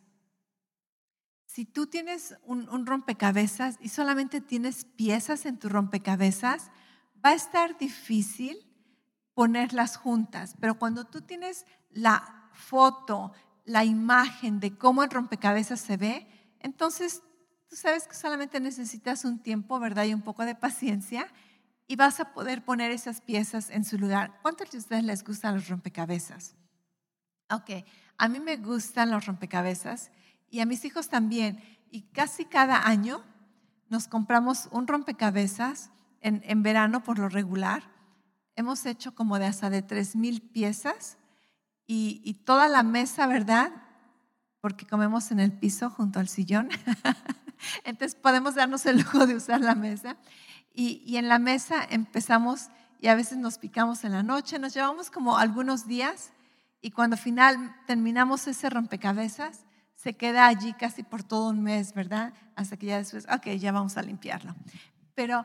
Si 1.47 1.65
tú 1.65 1.87
tienes 1.87 2.37
un, 2.45 2.69
un, 2.69 2.87
rompecabezas 2.87 3.77
y 3.81 3.91
solamente 3.91 4.41
tienes 4.41 4.85
piezas 4.85 5.45
en 5.45 5.59
tu 5.59 5.69
rompecabezas, 5.69 6.71
va 7.25 7.31
a 7.31 7.35
estar 7.35 7.77
difícil 7.77 8.57
ponerlas 9.35 9.97
juntas. 9.97 10.55
Pero 10.61 10.79
cuando 10.79 11.05
tú 11.05 11.21
tienes 11.21 11.67
la 11.91 12.49
foto, 12.53 13.33
la 13.65 13.85
imagen 13.85 14.61
de 14.61 14.77
cómo 14.77 15.03
el 15.03 15.11
rompecabezas 15.11 15.81
se 15.81 15.97
ve, 15.97 16.27
entonces 16.61 17.23
tú 17.73 17.77
sabes 17.77 18.07
que 18.07 18.15
solamente 18.15 18.61
necesitas 18.61 19.25
un 19.25 19.39
tiempo, 19.39 19.81
¿verdad? 19.81 20.05
Y 20.05 20.13
un 20.13 20.21
poco 20.21 20.45
de 20.45 20.55
paciencia 20.55 21.27
y 21.87 21.97
vas 21.97 22.21
a 22.21 22.35
poder 22.35 22.63
poner 22.63 22.91
esas 22.91 23.23
piezas 23.23 23.71
en 23.71 23.87
su 23.87 23.97
lugar. 23.97 24.39
¿Cuántos 24.43 24.71
de 24.71 24.77
ustedes 24.77 25.05
les 25.05 25.25
gustan 25.25 25.55
los 25.55 25.69
rompecabezas? 25.71 26.55
Ok, 27.51 27.71
a 28.19 28.29
mí 28.29 28.41
me 28.41 28.59
gustan 28.59 29.11
los 29.11 29.25
rompecabezas 29.25 30.11
y 30.51 30.61
a 30.61 30.67
mis 30.67 30.85
hijos 30.85 31.09
también. 31.09 31.63
Y 31.91 32.03
casi 32.13 32.45
cada 32.45 32.87
año 32.87 33.25
nos 33.89 34.07
compramos 34.07 34.69
un 34.71 34.87
rompecabezas 34.87 35.89
en, 36.21 36.43
en 36.45 36.63
verano 36.63 37.03
por 37.03 37.19
lo 37.19 37.31
regular. 37.31 37.85
Hemos 38.55 38.85
hecho 38.85 39.15
como 39.15 39.39
de 39.39 39.47
hasta 39.47 39.71
de 39.71 39.81
tres 39.81 40.15
mil 40.15 40.43
piezas 40.43 41.17
y, 41.87 42.35
toda 42.45 42.69
la 42.69 42.83
mesa, 42.83 43.27
¿verdad? 43.27 43.73
Porque 44.61 44.87
comemos 44.87 45.31
en 45.31 45.41
el 45.41 45.53
piso 45.53 45.89
junto 45.89 46.21
al 46.21 46.29
sillón. 46.29 46.69
Entonces 47.85 48.15
podemos 48.15 48.55
darnos 48.55 48.87
el 48.87 48.99
lujo 48.99 49.27
de 49.27 49.37
usar 49.37 49.61
la 49.61 49.75
mesa. 49.75 50.17
Y, 50.75 51.03
y, 51.05 51.17
en 51.17 51.29
la 51.29 51.39
mesa 51.39 51.87
empezamos 51.91 52.69
y 53.01 53.09
a 53.09 53.15
veces 53.15 53.39
nos 53.39 53.59
picamos 53.59 54.05
en 54.05 54.13
la 54.13 54.23
noche, 54.23 54.59
nos 54.59 54.73
llevamos 54.75 55.11
como 55.11 55.37
algunos 55.37 55.87
días 55.87 56.33
y 56.81 56.93
cuando 56.93 57.17
final 57.17 57.77
terminamos 57.87 58.47
ese 58.47 58.71
rompecabezas, 58.71 59.67
se 59.95 60.15
queda 60.15 60.47
allí 60.47 60.73
casi 60.73 61.03
por 61.03 61.23
todo 61.23 61.51
un 61.51 61.63
mes, 61.63 61.93
¿verdad? 61.95 62.33
Hasta 62.57 62.77
que 62.77 62.87
ya 62.87 62.99
después, 62.99 63.27
ok, 63.31 63.49
ya 63.59 63.71
vamos 63.71 63.97
a 63.97 64.03
limpiarlo. 64.03 64.55
Pero, 65.15 65.45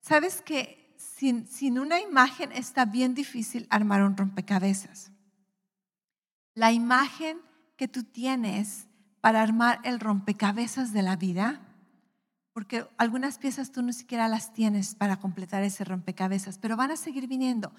¿sabes 0.00 0.42
que 0.42 0.94
sin, 0.96 1.46
sin 1.48 1.78
una 1.78 2.00
imagen 2.00 2.52
está 2.52 2.84
bien 2.84 3.14
difícil 3.14 3.66
armar 3.68 4.02
un 4.02 4.16
rompecabezas? 4.16 5.10
la 6.56 6.72
imagen 6.72 7.38
que 7.76 7.86
tú 7.86 8.02
tienes 8.02 8.88
para 9.26 9.42
armar 9.42 9.80
el 9.82 9.98
rompecabezas 9.98 10.92
de 10.92 11.02
la 11.02 11.16
vida, 11.16 11.60
porque 12.52 12.86
algunas 12.96 13.38
piezas 13.38 13.72
tú 13.72 13.82
no 13.82 13.92
siquiera 13.92 14.28
las 14.28 14.52
tienes 14.52 14.94
para 14.94 15.16
completar 15.16 15.64
ese 15.64 15.82
rompecabezas, 15.82 16.58
pero 16.58 16.76
van 16.76 16.92
a 16.92 16.96
seguir 16.96 17.26
viniendo. 17.26 17.72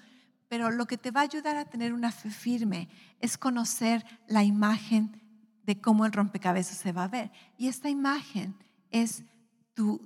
Pero 0.48 0.70
lo 0.70 0.84
que 0.84 0.98
te 0.98 1.10
va 1.10 1.20
a 1.20 1.22
ayudar 1.22 1.56
a 1.56 1.64
tener 1.64 1.94
una 1.94 2.12
fe 2.12 2.28
firme 2.28 2.90
es 3.18 3.38
conocer 3.38 4.04
la 4.26 4.44
imagen 4.44 5.22
de 5.62 5.80
cómo 5.80 6.04
el 6.04 6.12
rompecabezas 6.12 6.76
se 6.76 6.92
va 6.92 7.04
a 7.04 7.08
ver. 7.08 7.32
Y 7.56 7.68
esta 7.68 7.88
imagen 7.88 8.54
es 8.90 9.24
tu, 9.72 10.02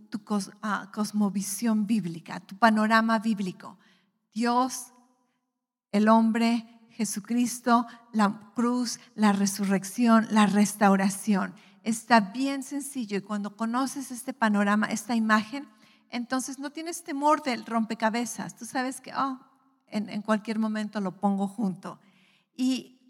ah, 0.62 0.92
cosmovisión 0.94 1.88
bíblica, 1.88 2.38
tu 2.38 2.56
panorama 2.56 3.18
bíblico. 3.18 3.78
Dios, 4.32 4.92
el 5.90 6.06
hombre, 6.06 6.81
Jesucristo, 6.94 7.86
la 8.12 8.52
cruz, 8.54 9.00
la 9.14 9.32
resurrección, 9.32 10.26
la 10.30 10.46
restauración. 10.46 11.54
Está 11.82 12.20
bien 12.20 12.62
sencillo 12.62 13.18
y 13.18 13.22
cuando 13.22 13.56
conoces 13.56 14.10
este 14.10 14.32
panorama, 14.32 14.86
esta 14.86 15.16
imagen, 15.16 15.68
entonces 16.10 16.58
no 16.58 16.70
tienes 16.70 17.02
temor 17.02 17.42
del 17.42 17.64
rompecabezas. 17.64 18.56
Tú 18.56 18.66
sabes 18.66 19.00
que, 19.00 19.12
oh, 19.14 19.40
en, 19.88 20.22
cualquier 20.22 20.58
momento 20.58 21.00
lo 21.00 21.18
pongo 21.18 21.48
junto. 21.48 21.98
Y 22.54 23.00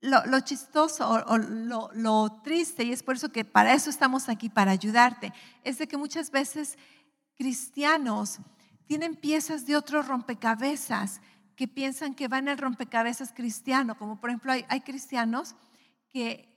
lo, 0.00 0.40
chistoso 0.40 1.08
o, 1.08 1.38
lo, 1.38 1.90
lo, 1.94 2.40
triste, 2.42 2.84
y 2.84 2.92
es 2.92 3.02
por 3.02 3.16
eso 3.16 3.30
que 3.30 3.44
para 3.44 3.74
eso 3.74 3.90
estamos 3.90 4.28
aquí, 4.28 4.48
para 4.48 4.72
ayudarte, 4.72 5.32
es 5.62 5.78
de 5.78 5.86
que 5.86 5.96
muchas 5.96 6.30
veces 6.30 6.78
cristianos 7.36 8.38
tienen 8.86 9.14
piezas 9.14 9.66
de 9.66 9.76
otros 9.76 10.08
rompecabezas 10.08 11.20
que 11.58 11.66
piensan 11.66 12.14
que 12.14 12.28
van 12.28 12.46
el 12.46 12.56
rompecabezas 12.56 13.32
cristiano, 13.32 13.98
como 13.98 14.20
por 14.20 14.30
ejemplo 14.30 14.52
hay, 14.52 14.80
cristianos 14.82 15.56
que, 16.08 16.48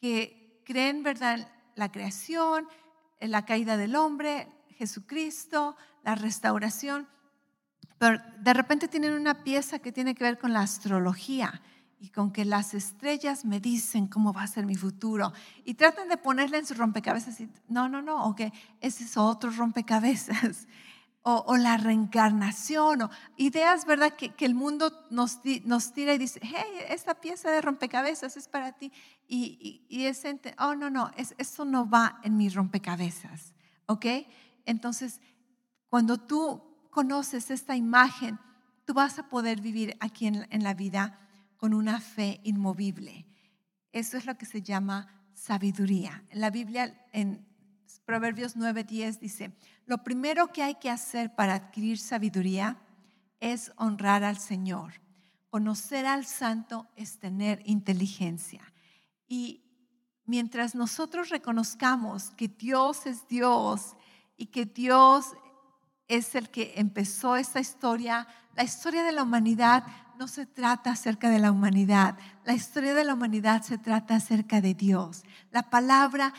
que 0.00 0.62
creen, 0.64 1.02
¿verdad?, 1.02 1.52
la 1.74 1.92
creación, 1.92 2.66
la 3.20 3.44
caída 3.44 3.76
del 3.76 3.94
hombre, 3.94 4.48
Jesucristo, 4.78 5.76
la 6.02 6.14
restauración, 6.14 7.06
pero 7.98 8.18
de 8.40 8.54
repente 8.54 8.88
tienen 8.88 9.12
una 9.12 9.44
pieza 9.44 9.78
que 9.78 9.92
tiene 9.92 10.14
que 10.14 10.24
ver 10.24 10.38
con 10.38 10.54
la 10.54 10.60
astrología 10.60 11.60
y 12.00 12.08
con 12.08 12.32
que 12.32 12.46
las 12.46 12.72
estrellas 12.72 13.44
me 13.44 13.60
dicen 13.60 14.06
cómo 14.06 14.32
va 14.32 14.44
a 14.44 14.46
ser 14.46 14.64
mi 14.64 14.74
futuro 14.74 15.34
y 15.66 15.74
tratan 15.74 16.08
de 16.08 16.16
ponerle 16.16 16.56
en 16.56 16.66
su 16.66 16.72
rompecabezas 16.72 17.38
y 17.42 17.50
no, 17.68 17.90
no, 17.90 18.00
no, 18.00 18.24
o 18.24 18.34
que 18.34 18.54
ese 18.80 19.04
es 19.04 19.18
otro 19.18 19.50
rompecabezas 19.50 20.66
o, 21.28 21.56
la 21.56 21.76
reencarnación 21.76 23.02
o 23.02 23.10
ideas, 23.36 23.84
¿verdad? 23.84 24.12
Que, 24.12 24.32
el 24.38 24.54
mundo 24.54 24.92
nos, 25.10 25.40
nos, 25.64 25.92
tira 25.92 26.14
y 26.14 26.18
dice, 26.18 26.38
hey, 26.40 26.84
esta 26.88 27.16
pieza 27.16 27.50
de 27.50 27.60
rompecabezas 27.60 28.36
es 28.36 28.46
para 28.46 28.70
ti 28.72 28.92
y, 29.26 29.84
y, 29.88 30.04
es, 30.04 30.22
oh, 30.60 30.76
no, 30.76 30.88
no, 30.88 31.10
es, 31.16 31.34
eso 31.36 31.64
no 31.64 31.90
va 31.90 32.20
en 32.22 32.36
mi 32.36 32.48
rompecabezas, 32.48 33.54
¿ok? 33.86 34.06
Entonces, 34.66 35.20
cuando 35.88 36.16
tú 36.16 36.62
conoces 36.90 37.50
esta 37.50 37.74
imagen, 37.74 38.38
tú 38.84 38.94
vas 38.94 39.18
a 39.18 39.28
poder 39.28 39.60
vivir 39.60 39.96
aquí 39.98 40.28
en, 40.28 40.46
en 40.50 40.62
la 40.62 40.74
vida 40.74 41.18
con 41.56 41.74
una 41.74 42.00
fe 42.00 42.40
inmovible. 42.44 43.26
Eso 43.90 44.16
es 44.16 44.26
lo 44.26 44.38
que 44.38 44.46
se 44.46 44.62
llama 44.62 45.08
sabiduría. 45.34 46.22
La 46.30 46.50
Biblia, 46.50 47.08
en 47.12 47.44
Proverbios 48.04 48.56
9:10 48.56 49.18
dice, 49.18 49.52
lo 49.86 50.02
primero 50.02 50.52
que 50.52 50.62
hay 50.62 50.76
que 50.76 50.90
hacer 50.90 51.34
para 51.34 51.54
adquirir 51.54 51.98
sabiduría 51.98 52.78
es 53.40 53.72
honrar 53.76 54.24
al 54.24 54.38
Señor. 54.38 54.94
Conocer 55.50 56.06
al 56.06 56.26
Santo 56.26 56.88
es 56.96 57.18
tener 57.18 57.62
inteligencia. 57.64 58.60
Y 59.26 59.62
mientras 60.24 60.74
nosotros 60.74 61.28
reconozcamos 61.30 62.30
que 62.30 62.48
Dios 62.48 63.06
es 63.06 63.26
Dios 63.28 63.96
y 64.36 64.46
que 64.46 64.66
Dios 64.66 65.34
es 66.08 66.34
el 66.34 66.50
que 66.50 66.74
empezó 66.76 67.36
esta 67.36 67.60
historia, 67.60 68.26
la 68.54 68.64
historia 68.64 69.02
de 69.02 69.12
la 69.12 69.22
humanidad 69.22 69.84
no 70.18 70.28
se 70.28 70.46
trata 70.46 70.90
acerca 70.92 71.30
de 71.30 71.38
la 71.38 71.50
humanidad, 71.50 72.16
la 72.44 72.54
historia 72.54 72.94
de 72.94 73.04
la 73.04 73.14
humanidad 73.14 73.62
se 73.62 73.78
trata 73.78 74.16
acerca 74.16 74.60
de 74.60 74.74
Dios. 74.74 75.24
La 75.50 75.68
palabra, 75.68 76.32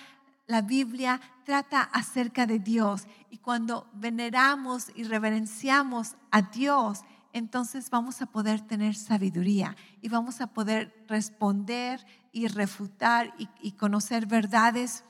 la 0.48 0.62
Biblia 0.62 1.20
trata 1.44 1.82
acerca 1.82 2.46
de 2.46 2.60
Dios 2.60 3.08
y 3.30 3.38
cuando 3.38 3.90
veneramos 3.94 4.92
y 4.96 5.04
reverenciamos 5.04 6.16
a 6.32 6.42
Dios, 6.42 7.02
entonces 7.34 7.90
vamos 7.90 8.22
a 8.22 8.28
poder 8.28 8.62
tener 8.62 8.96
sabiduría 8.96 9.76
y 10.02 10.10
vamos 10.10 10.42
a 10.42 10.48
poder 10.48 11.06
responder 11.08 12.06
y 12.32 12.48
refutar 12.48 13.34
y, 13.38 13.50
y 13.62 13.74
conocer 13.74 14.26
verdades 14.26 15.04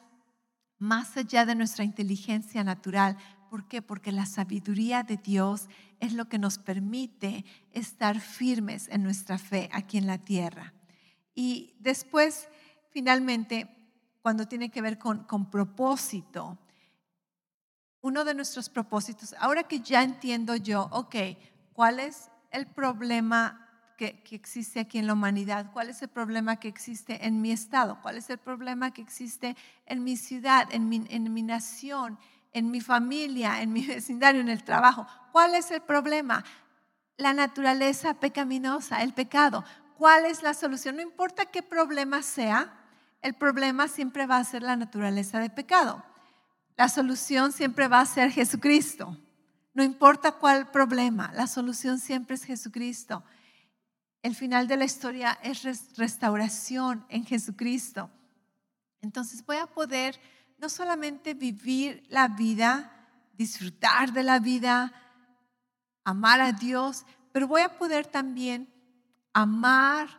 más 0.79 1.17
allá 1.17 1.45
de 1.45 1.55
nuestra 1.55 1.83
inteligencia 1.83 2.63
natural, 2.63 3.17
¿Por 3.49 3.67
qué? 3.67 3.81
Porque 3.81 4.11
la 4.11 4.25
sabiduría 4.25 5.03
de 5.03 5.17
Dios 5.17 5.69
es 5.99 6.13
lo 6.13 6.27
que 6.27 6.37
nos 6.37 6.57
permite 6.57 7.45
estar 7.71 8.19
firmes 8.19 8.89
en 8.89 9.03
nuestra 9.03 9.37
fe 9.37 9.69
aquí 9.71 9.97
en 9.97 10.07
la 10.07 10.17
tierra. 10.17 10.73
Y 11.33 11.75
después, 11.79 12.49
finalmente, 12.89 13.76
cuando 14.21 14.47
tiene 14.47 14.69
que 14.69 14.81
ver 14.81 14.97
con, 14.97 15.23
con 15.23 15.49
propósito, 15.49 16.57
uno 18.01 18.23
de 18.23 18.33
nuestros 18.33 18.69
propósitos, 18.69 19.35
ahora 19.39 19.63
que 19.63 19.79
ya 19.79 20.03
entiendo 20.03 20.55
yo, 20.55 20.87
ok, 20.91 21.15
¿cuál 21.73 21.99
es 21.99 22.29
el 22.51 22.67
problema 22.67 23.69
que, 23.97 24.21
que, 24.23 24.35
existe 24.35 24.79
aquí 24.79 24.99
en 24.99 25.07
la 25.07 25.13
humanidad? 25.13 25.71
¿Cuál 25.73 25.89
es 25.89 26.01
el 26.01 26.09
problema 26.09 26.57
que 26.57 26.67
existe 26.67 27.25
en 27.25 27.41
mi 27.41 27.51
estado? 27.51 27.99
¿Cuál 28.01 28.17
es 28.17 28.29
el 28.29 28.37
problema 28.37 28.91
que 28.91 29.01
existe 29.01 29.55
en 29.85 30.03
mi 30.03 30.15
ciudad, 30.17 30.67
en 30.71 30.87
mi, 30.87 31.05
en 31.09 31.33
mi 31.33 31.41
nación? 31.41 32.17
en 32.57 32.71
mi 32.71 32.81
familia, 32.81 33.61
en 33.61 33.71
mi 33.71 33.85
vecindario, 33.87 34.41
en 34.41 34.49
el 34.49 34.63
trabajo. 34.63 35.05
¿Cuál 35.31 35.55
es 35.55 35.71
el 35.71 35.81
problema? 35.81 36.43
La 37.17 37.33
naturaleza 37.33 38.15
pecaminosa, 38.15 39.03
el 39.03 39.13
pecado. 39.13 39.63
¿Cuál 39.97 40.25
es 40.25 40.43
la 40.43 40.53
solución? 40.53 40.95
No 40.95 41.01
importa 41.01 41.45
qué 41.45 41.63
problema 41.63 42.21
sea, 42.21 42.73
el 43.21 43.33
problema 43.33 43.87
siempre 43.87 44.25
va 44.25 44.37
a 44.37 44.43
ser 44.43 44.63
la 44.63 44.75
naturaleza 44.75 45.39
de 45.39 45.49
pecado. 45.49 46.03
La 46.75 46.89
solución 46.89 47.51
siempre 47.51 47.87
va 47.87 48.01
a 48.01 48.05
ser 48.05 48.31
Jesucristo. 48.31 49.17
No 49.73 49.83
importa 49.83 50.33
cuál 50.33 50.71
problema, 50.71 51.31
la 51.33 51.47
solución 51.47 51.99
siempre 51.99 52.35
es 52.35 52.43
Jesucristo. 52.43 53.23
El 54.23 54.35
final 54.35 54.67
de 54.67 54.77
la 54.77 54.85
historia 54.85 55.37
es 55.43 55.63
restauración 55.97 57.05
en 57.09 57.25
Jesucristo. 57.25 58.09
Entonces 59.01 59.45
voy 59.45 59.57
a 59.57 59.67
poder 59.67 60.19
no 60.57 60.69
solamente 60.69 61.33
vivir 61.33 62.03
la 62.09 62.27
vida, 62.27 62.91
disfrutar 63.33 64.11
de 64.13 64.23
la 64.23 64.39
vida, 64.39 64.91
amar 66.03 66.41
a 66.41 66.51
Dios, 66.51 67.05
pero 67.31 67.47
voy 67.47 67.61
a 67.61 67.77
poder 67.77 68.07
también 68.07 68.67
amar 69.33 70.09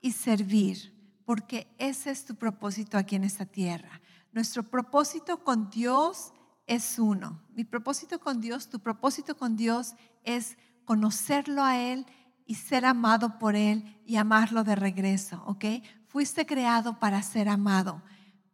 y 0.00 0.12
servir, 0.12 0.94
porque 1.28 1.70
ese 1.76 2.10
es 2.10 2.24
tu 2.24 2.36
propósito 2.36 2.96
aquí 2.96 3.14
en 3.14 3.22
esta 3.22 3.44
tierra. 3.44 4.00
Nuestro 4.32 4.62
propósito 4.62 5.44
con 5.44 5.68
Dios 5.68 6.32
es 6.66 6.98
uno. 6.98 7.42
Mi 7.54 7.64
propósito 7.64 8.18
con 8.18 8.40
Dios, 8.40 8.70
tu 8.70 8.80
propósito 8.80 9.36
con 9.36 9.54
Dios 9.54 9.92
es 10.24 10.56
conocerlo 10.86 11.62
a 11.62 11.76
Él 11.76 12.06
y 12.46 12.54
ser 12.54 12.86
amado 12.86 13.38
por 13.38 13.56
Él 13.56 14.00
y 14.06 14.16
amarlo 14.16 14.64
de 14.64 14.74
regreso, 14.74 15.42
¿ok? 15.44 15.66
Fuiste 16.06 16.46
creado 16.46 16.98
para 16.98 17.20
ser 17.20 17.50
amado, 17.50 18.00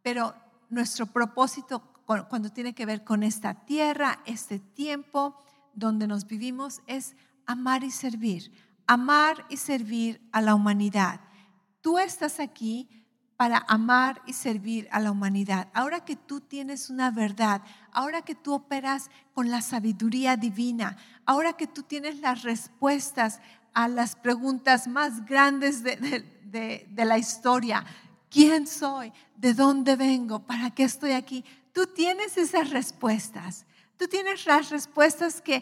pero 0.01 0.35
nuestro 0.69 1.05
propósito 1.05 1.81
cuando 2.27 2.49
tiene 2.49 2.75
que 2.75 2.85
ver 2.85 3.05
con 3.05 3.23
esta 3.23 3.53
tierra, 3.53 4.19
este 4.25 4.59
tiempo 4.59 5.41
donde 5.73 6.07
nos 6.07 6.27
vivimos, 6.27 6.81
es 6.87 7.15
amar 7.45 7.85
y 7.85 7.91
servir, 7.91 8.51
amar 8.85 9.45
y 9.47 9.55
servir 9.55 10.27
a 10.33 10.41
la 10.41 10.55
humanidad. 10.55 11.21
Tú 11.85 11.99
estás 11.99 12.39
aquí 12.39 12.89
para 13.37 13.63
amar 13.67 14.19
y 14.25 14.33
servir 14.33 14.87
a 14.89 14.99
la 14.99 15.11
humanidad. 15.11 15.67
Ahora 15.71 16.03
que 16.03 16.15
tú 16.15 16.41
tienes 16.41 16.89
una 16.89 17.11
verdad, 17.11 17.61
ahora 17.91 18.23
que 18.23 18.33
tú 18.33 18.55
operas 18.55 19.11
con 19.35 19.51
la 19.51 19.61
sabiduría 19.61 20.35
divina, 20.35 20.97
ahora 21.27 21.53
que 21.53 21.67
tú 21.67 21.83
tienes 21.83 22.21
las 22.21 22.41
respuestas 22.41 23.39
a 23.75 23.87
las 23.87 24.15
preguntas 24.15 24.87
más 24.87 25.27
grandes 25.27 25.83
de, 25.83 26.25
de 26.89 27.05
la 27.05 27.19
historia, 27.19 27.85
¿Quién 28.31 28.65
soy? 28.65 29.13
¿De 29.37 29.53
dónde 29.53 29.95
vengo? 29.95 30.39
¿Para 30.39 30.71
qué 30.71 30.83
estoy 30.85 31.11
aquí? 31.11 31.45
Tú 31.71 31.85
tienes 31.85 32.35
esas 32.35 32.71
respuestas. 32.71 33.67
Tú 33.95 34.07
tienes 34.07 34.47
las 34.47 34.71
respuestas 34.71 35.39
que, 35.39 35.61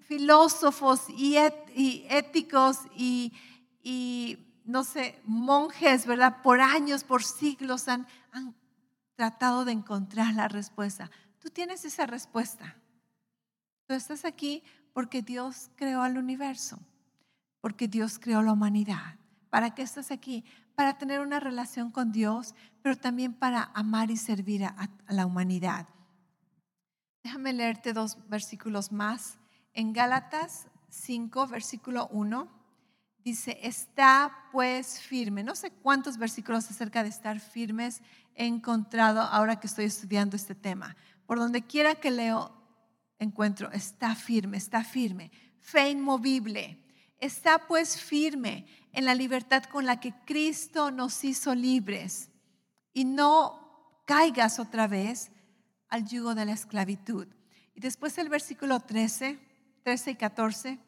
filósofos 0.00 1.08
y, 1.08 1.36
éticos 1.36 2.80
y, 2.96 3.32
no 4.68 4.84
sé, 4.84 5.20
monjes, 5.24 6.06
¿verdad? 6.06 6.42
Por 6.42 6.60
años, 6.60 7.02
por 7.02 7.24
siglos 7.24 7.88
han, 7.88 8.06
han 8.30 8.54
tratado 9.16 9.64
de 9.64 9.72
encontrar 9.72 10.34
la 10.34 10.46
respuesta. 10.46 11.10
Tú 11.40 11.50
tienes 11.50 11.84
esa 11.84 12.06
respuesta. 12.06 12.76
Tú 13.86 13.94
estás 13.94 14.24
aquí 14.24 14.62
porque 14.92 15.22
Dios 15.22 15.70
creó 15.74 16.02
al 16.02 16.18
universo, 16.18 16.78
porque 17.60 17.88
Dios 17.88 18.18
creó 18.18 18.42
la 18.42 18.52
humanidad. 18.52 19.16
¿Para 19.50 19.74
qué 19.74 19.82
estás 19.82 20.10
aquí? 20.10 20.44
para 20.78 20.96
tener 20.96 21.18
una 21.18 21.40
relación 21.40 21.90
con 21.90 22.12
Dios, 22.12 22.54
pero 22.82 22.94
también 22.94 23.34
para 23.34 23.72
amar 23.74 24.12
y 24.12 24.16
servir 24.16 24.64
a, 24.64 24.88
la 25.08 25.26
humanidad. 25.26 25.88
Déjame 27.24 27.52
leerte 27.52 27.92
dos 27.92 28.16
versículos 28.28 28.92
más. 28.92 29.40
En 29.72 29.92
Gálatas 29.92 30.68
5, 30.90 31.48
versículo 31.48 32.06
1, 32.12 32.46
dice, 33.28 33.58
está 33.62 34.48
pues 34.52 35.00
firme. 35.00 35.42
No 35.42 35.54
sé 35.54 35.70
cuántos 35.70 36.16
versículos 36.16 36.70
acerca 36.70 37.02
de 37.02 37.08
estar 37.10 37.40
firmes 37.40 38.00
he 38.34 38.46
encontrado 38.46 39.20
ahora 39.20 39.60
que 39.60 39.66
estoy 39.66 39.84
estudiando 39.84 40.36
este 40.36 40.54
tema. 40.54 40.96
Por 41.26 41.38
donde 41.38 41.66
quiera 41.66 41.94
que 41.96 42.10
leo, 42.10 42.52
encuentro, 43.18 43.70
está 43.72 44.14
firme, 44.14 44.56
está 44.56 44.84
firme. 44.84 45.30
Fe 45.60 45.90
inmovible. 45.90 46.78
Está 47.18 47.66
pues 47.66 48.00
firme 48.00 48.66
en 48.92 49.04
la 49.04 49.14
libertad 49.14 49.64
con 49.64 49.84
la 49.84 50.00
que 50.00 50.14
Cristo 50.24 50.90
nos 50.90 51.24
hizo 51.24 51.54
libres 51.54 52.30
y 52.94 53.04
no 53.04 54.02
caigas 54.06 54.58
otra 54.58 54.86
vez 54.86 55.30
al 55.88 56.06
yugo 56.06 56.34
de 56.34 56.46
la 56.46 56.52
esclavitud. 56.52 57.26
Y 57.74 57.80
después 57.80 58.16
el 58.18 58.28
versículo 58.28 58.80
13, 58.80 59.38
13 59.82 60.10
y 60.12 60.14
14 60.14 60.78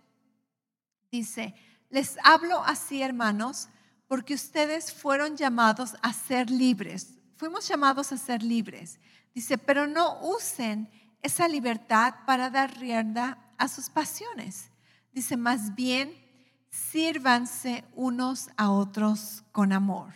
dice, 1.11 1.55
les 1.91 2.17
hablo 2.25 2.63
así 2.65 3.03
hermanos, 3.03 3.69
porque 4.07 4.35
ustedes 4.35 4.93
fueron 4.93 5.37
llamados 5.37 5.95
a 6.03 6.13
ser 6.13 6.51
libres. 6.51 7.15
Fuimos 7.37 7.69
llamados 7.69 8.13
a 8.13 8.17
ser 8.17 8.43
libres. 8.43 8.99
Dice, 9.35 9.59
pero 9.59 9.87
no 9.87 10.21
usen 10.23 10.91
esa 11.23 11.47
libertad 11.47 12.15
para 12.27 12.51
dar 12.51 12.79
rienda 12.79 13.39
a 13.59 13.69
sus 13.69 13.89
pasiones. 13.89 14.71
Dice, 15.13 15.37
más 15.37 15.75
bien, 15.75 16.13
sírvanse 16.71 17.85
unos 17.95 18.49
a 18.57 18.71
otros 18.71 19.45
con 19.53 19.73
amor. 19.73 20.13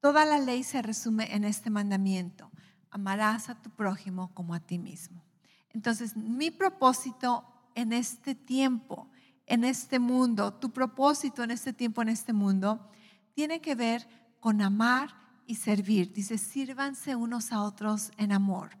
Toda 0.00 0.24
la 0.24 0.38
ley 0.38 0.62
se 0.62 0.82
resume 0.82 1.34
en 1.34 1.44
este 1.44 1.70
mandamiento. 1.70 2.50
Amarás 2.90 3.48
a 3.48 3.60
tu 3.60 3.70
prójimo 3.70 4.32
como 4.34 4.54
a 4.54 4.60
ti 4.60 4.78
mismo. 4.78 5.22
Entonces, 5.70 6.16
mi 6.16 6.50
propósito 6.50 7.44
en 7.74 7.92
este 7.92 8.34
tiempo, 8.34 9.10
en 9.50 9.64
este 9.64 9.98
mundo, 9.98 10.54
tu 10.54 10.70
propósito 10.70 11.42
en 11.42 11.50
este 11.50 11.72
tiempo, 11.72 12.00
en 12.00 12.08
este 12.08 12.32
mundo, 12.32 12.88
tiene 13.34 13.60
que 13.60 13.74
ver 13.74 14.06
con 14.38 14.62
amar 14.62 15.10
y 15.44 15.56
servir. 15.56 16.12
Dice, 16.12 16.38
sírvanse 16.38 17.16
unos 17.16 17.50
a 17.50 17.62
otros 17.62 18.12
en 18.16 18.30
amor. 18.30 18.78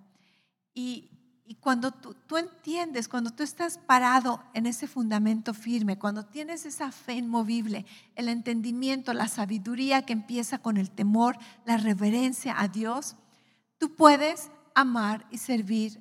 Y, 0.72 1.08
cuando 1.58 1.90
tú, 1.90 2.14
tú, 2.28 2.36
entiendes, 2.36 3.08
cuando 3.08 3.32
tú 3.32 3.42
estás 3.42 3.78
parado 3.78 4.40
en 4.54 4.66
ese 4.66 4.86
fundamento 4.86 5.52
firme, 5.52 5.98
cuando 5.98 6.24
tienes 6.24 6.64
esa 6.64 6.92
fe 6.92 7.14
inmovible, 7.14 7.84
el 8.14 8.28
entendimiento, 8.28 9.12
la 9.12 9.26
sabiduría 9.26 10.06
que 10.06 10.12
empieza 10.12 10.58
con 10.58 10.76
el 10.76 10.92
temor, 10.92 11.36
la 11.66 11.78
reverencia 11.78 12.60
a 12.60 12.68
Dios, 12.68 13.16
tú 13.78 13.96
puedes 13.96 14.52
amar 14.76 15.26
y 15.32 15.38
servir 15.38 16.00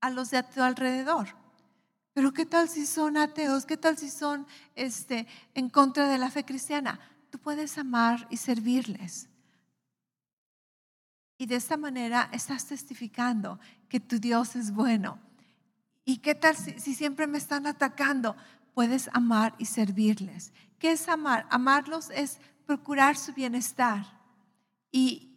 a 0.00 0.08
los 0.08 0.30
de 0.30 0.38
a 0.38 0.48
tu 0.48 0.62
alrededor. 0.62 1.45
Pero 2.16 2.32
¿qué 2.32 2.46
tal 2.46 2.66
si 2.66 2.86
son 2.86 3.18
ateos? 3.18 3.66
¿Qué 3.66 3.76
tal 3.76 3.98
si 3.98 4.08
son 4.08 4.46
este, 4.74 5.26
en 5.52 5.68
contra 5.68 6.08
de 6.08 6.16
la 6.16 6.30
fe 6.30 6.46
cristiana? 6.46 6.98
Tú 7.28 7.38
puedes 7.38 7.76
amar 7.76 8.26
y 8.30 8.38
servirles. 8.38 9.28
Y 11.36 11.44
de 11.44 11.56
esta 11.56 11.76
manera 11.76 12.30
estás 12.32 12.64
testificando 12.64 13.60
que 13.90 14.00
tu 14.00 14.18
Dios 14.18 14.56
es 14.56 14.72
bueno. 14.72 15.18
¿Y 16.06 16.16
qué 16.16 16.34
tal 16.34 16.56
si, 16.56 16.94
siempre 16.94 17.26
me 17.26 17.36
están 17.36 17.66
atacando? 17.66 18.34
Puedes 18.72 19.10
amar 19.12 19.54
y 19.58 19.66
servirles. 19.66 20.54
¿Qué 20.78 20.92
es 20.92 21.10
amar? 21.10 21.46
Amarlos 21.50 22.08
es 22.08 22.38
procurar 22.64 23.18
su 23.18 23.34
bienestar. 23.34 24.06
Y, 24.90 25.34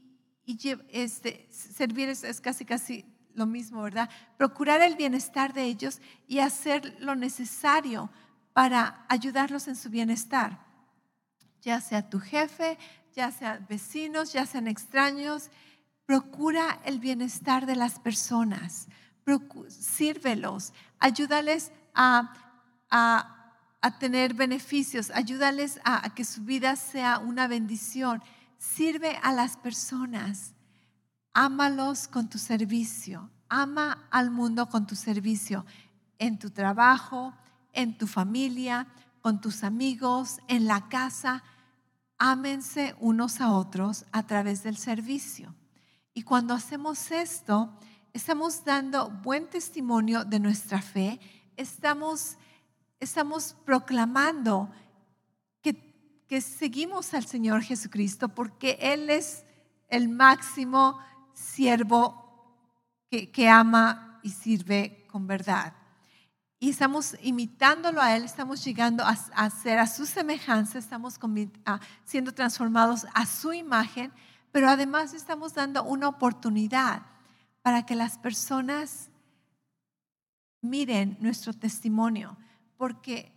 este, 0.91 1.45
servir 1.51 2.07
es 2.07 2.39
casi, 2.39 2.63
casi 2.63 3.05
lo 3.39 3.47
mismo, 3.47 3.81
¿verdad? 3.81 4.09
Procurar 4.37 4.81
el 4.81 4.95
bienestar 4.95 5.53
de 5.53 5.63
ellos 5.63 5.99
y 6.27 6.39
hacer 6.39 6.95
lo 6.99 7.15
necesario 7.15 8.11
para 8.53 9.05
ayudarlos 9.07 9.67
en 9.67 9.75
su 9.75 9.89
bienestar, 9.89 10.59
ya 11.61 11.81
sea 11.81 12.09
tu 12.09 12.19
jefe, 12.19 12.77
ya 13.15 13.31
sean 13.31 13.65
vecinos, 13.67 14.33
ya 14.33 14.45
sean 14.45 14.67
extraños. 14.67 15.49
Procura 16.05 16.79
el 16.83 16.99
bienestar 16.99 17.65
de 17.65 17.75
las 17.75 17.99
personas, 17.99 18.87
sírvelos, 19.69 20.73
ayúdales 20.99 21.71
a, 21.93 22.33
a, 22.89 23.35
tener 23.99 24.33
beneficios, 24.33 25.11
ayúdales 25.11 25.79
a 25.83 26.13
que 26.13 26.25
su 26.25 26.43
vida 26.43 26.75
sea 26.75 27.19
una 27.19 27.47
bendición. 27.47 28.21
Sirve 28.57 29.17
a 29.23 29.31
las 29.31 29.55
personas 29.55 30.53
ámalos 31.39 32.09
con 32.09 32.29
tu 32.29 32.37
servicio, 32.37 33.29
ama 33.47 34.05
al 34.11 34.29
mundo 34.29 34.67
con 34.67 34.85
tu 34.85 34.97
servicio, 34.97 35.65
en 36.17 36.37
tu 36.37 36.49
trabajo, 36.49 37.33
en 37.71 37.97
tu 37.97 38.07
familia, 38.07 38.87
con 39.21 39.39
tus 39.39 39.63
amigos, 39.63 40.39
en 40.49 40.67
la 40.67 40.89
casa. 40.89 41.41
Ámense 42.17 42.93
unos 42.99 43.39
a 43.39 43.53
otros 43.53 44.05
a 44.11 44.27
través 44.27 44.63
del 44.63 44.75
servicio. 44.75 45.55
Y 46.13 46.23
cuando 46.23 46.53
hacemos 46.53 47.09
esto, 47.09 47.73
estamos 48.11 48.65
dando 48.65 49.09
buen 49.09 49.49
testimonio 49.49 50.25
de 50.25 50.41
nuestra 50.41 50.81
fe, 50.81 51.21
estamos, 51.55 52.35
estamos 52.99 53.55
proclamando 53.63 54.69
que, 55.61 56.25
que 56.27 56.41
seguimos 56.41 57.13
al 57.13 57.25
Señor 57.25 57.61
Jesucristo 57.61 58.27
porque 58.27 58.77
Él 58.81 59.09
es 59.09 59.45
el 59.87 60.09
máximo 60.09 60.99
siervo 61.39 62.25
que, 63.09 63.49
ama 63.49 64.19
y 64.21 64.29
sirve 64.29 65.07
con 65.09 65.25
verdad. 65.25 65.73
Y 66.59 66.69
estamos 66.69 67.15
imitándolo 67.21 68.01
a 68.01 68.15
Él, 68.15 68.23
estamos 68.23 68.63
llegando 68.63 69.03
a, 69.05 69.49
ser 69.49 69.79
a 69.79 69.87
su 69.87 70.05
semejanza, 70.05 70.77
estamos 70.77 71.17
siendo 72.03 72.33
transformados 72.33 73.07
a 73.13 73.25
su 73.25 73.53
imagen, 73.53 74.11
pero 74.51 74.69
además 74.69 75.13
estamos 75.13 75.53
dando 75.53 75.83
una 75.83 76.09
oportunidad 76.09 77.03
para 77.61 77.85
que 77.85 77.95
las 77.95 78.17
personas 78.17 79.09
miren 80.61 81.17
nuestro 81.21 81.53
testimonio, 81.53 82.37
porque 82.75 83.31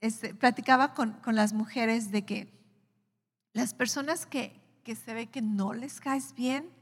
este, 0.00 0.34
platicaba 0.34 0.94
con, 0.94 1.12
con, 1.20 1.36
las 1.36 1.52
mujeres 1.52 2.10
de 2.10 2.24
que 2.24 2.52
las 3.52 3.74
personas 3.74 4.26
que, 4.26 4.60
que 4.82 4.96
se 4.96 5.14
ve 5.14 5.28
que 5.28 5.42
no 5.42 5.72
les 5.72 6.00
caes 6.00 6.34
bien, 6.34 6.79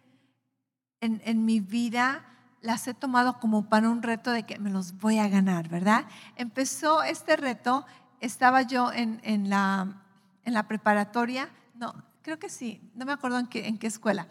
en, 1.01 1.45
mi 1.45 1.61
vida 1.61 2.25
las 2.61 2.89
he 2.89 2.95
tomado 2.95 3.39
como 3.39 3.69
para 3.69 3.89
un 3.89 4.03
reto 4.03 4.33
de 4.33 4.45
que 4.45 4.59
me 4.59 4.71
los 4.71 4.99
voy 4.99 5.19
a 5.19 5.29
ganar, 5.29 5.69
¿verdad? 5.69 6.07
Empezó 6.37 7.03
este 7.03 7.37
reto, 7.37 7.87
estaba 8.21 8.63
yo 8.63 8.93
en, 8.93 9.21
en, 9.23 9.49
la, 9.49 10.03
en 10.45 10.55
la 10.55 10.67
preparatoria, 10.67 11.49
no, 11.75 11.95
creo 12.23 12.39
que 12.39 12.49
sí, 12.49 12.81
no 12.95 13.05
me 13.05 13.13
acuerdo 13.13 13.39
en 13.39 13.47
qué, 13.47 13.69
en 13.69 13.79
qué 13.79 13.87
escuela, 13.87 14.29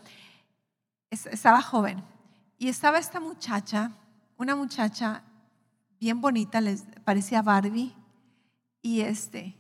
estaba 1.10 1.62
joven 1.62 2.04
y 2.58 2.68
estaba 2.68 3.00
esta 3.00 3.20
muchacha, 3.20 3.92
una 4.38 4.56
muchacha 4.56 5.24
bien 6.00 6.22
bonita, 6.22 6.62
les 6.62 6.84
parecía 7.04 7.42
Barbie, 7.42 7.96
y 8.82 9.02
este, 9.02 9.58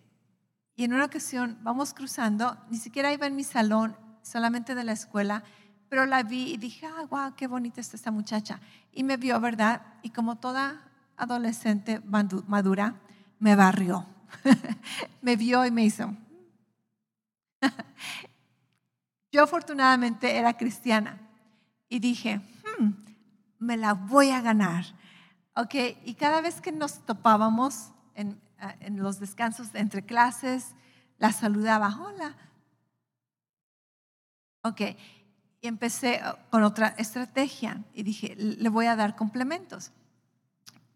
y 0.76 0.84
en 0.84 0.94
una 0.94 1.06
ocasión 1.06 1.58
vamos 1.64 1.94
cruzando, 1.94 2.58
ni 2.70 2.78
siquiera 2.78 3.12
iba 3.12 3.26
en 3.26 3.36
mi 3.36 3.44
salón, 3.44 3.98
solamente 4.22 4.76
de 4.76 4.84
la 4.84 4.92
escuela, 4.92 5.44
pero 5.90 6.06
la 6.06 6.24
vi 6.24 6.54
y 6.54 6.58
dije, 6.58 6.86
ah, 6.86 7.06
wow, 7.10 7.34
qué 7.36 7.48
bonita 7.48 7.82
está 7.82 7.96
esta 7.96 8.12
muchacha. 8.12 8.60
Y 8.92 9.04
me 9.04 9.18
vio, 9.18 9.40
¿verdad? 9.40 9.82
Y 10.02 10.10
como 10.10 10.38
toda 10.38 10.82
adolescente 11.16 12.02
madura, 12.02 12.96
me 13.40 13.56
barrió. 13.56 14.06
me 15.22 15.36
vio 15.36 15.66
y 15.66 15.72
me 15.72 15.86
hizo. 15.86 16.14
Yo 19.32 19.44
afortunadamente 19.44 20.38
era 20.38 20.58
cristiana 20.58 21.20
y 21.90 22.00
dije, 22.00 22.42
hmm, 22.80 22.90
me 23.60 23.78
la 23.78 23.94
voy 23.94 24.32
a 24.32 24.42
ganar. 24.42 24.86
Ok, 25.56 25.76
y 26.06 26.14
cada 26.16 26.42
vez 26.42 26.62
que 26.62 26.72
nos 26.72 27.06
topábamos 27.06 27.92
en, 28.14 28.40
en 28.80 29.02
los 29.02 29.20
descansos 29.20 29.74
entre 29.74 30.06
clases, 30.06 30.76
la 31.18 31.32
saludaba, 31.32 31.98
hola. 32.00 32.36
Ok, 34.64 34.82
empecé 35.68 36.22
uh, 36.24 36.36
con 36.50 36.64
otra 36.64 36.96
estrategia 36.98 37.84
y 37.94 38.04
dije, 38.04 38.36
le 38.36 38.70
voy 38.70 38.86
a 38.86 38.96
dar 38.96 39.16
complementos. 39.16 39.92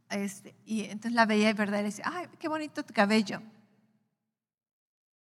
Este, 0.10 0.54
y 0.66 0.84
entonces 0.84 1.14
la 1.14 1.26
veía 1.26 1.50
y 1.50 1.54
verdad 1.54 1.80
y 1.80 1.84
decía, 1.84 2.06
ay, 2.08 2.28
qué 2.38 2.48
bonito 2.48 2.84
tu 2.84 2.94
cabello. 2.94 3.42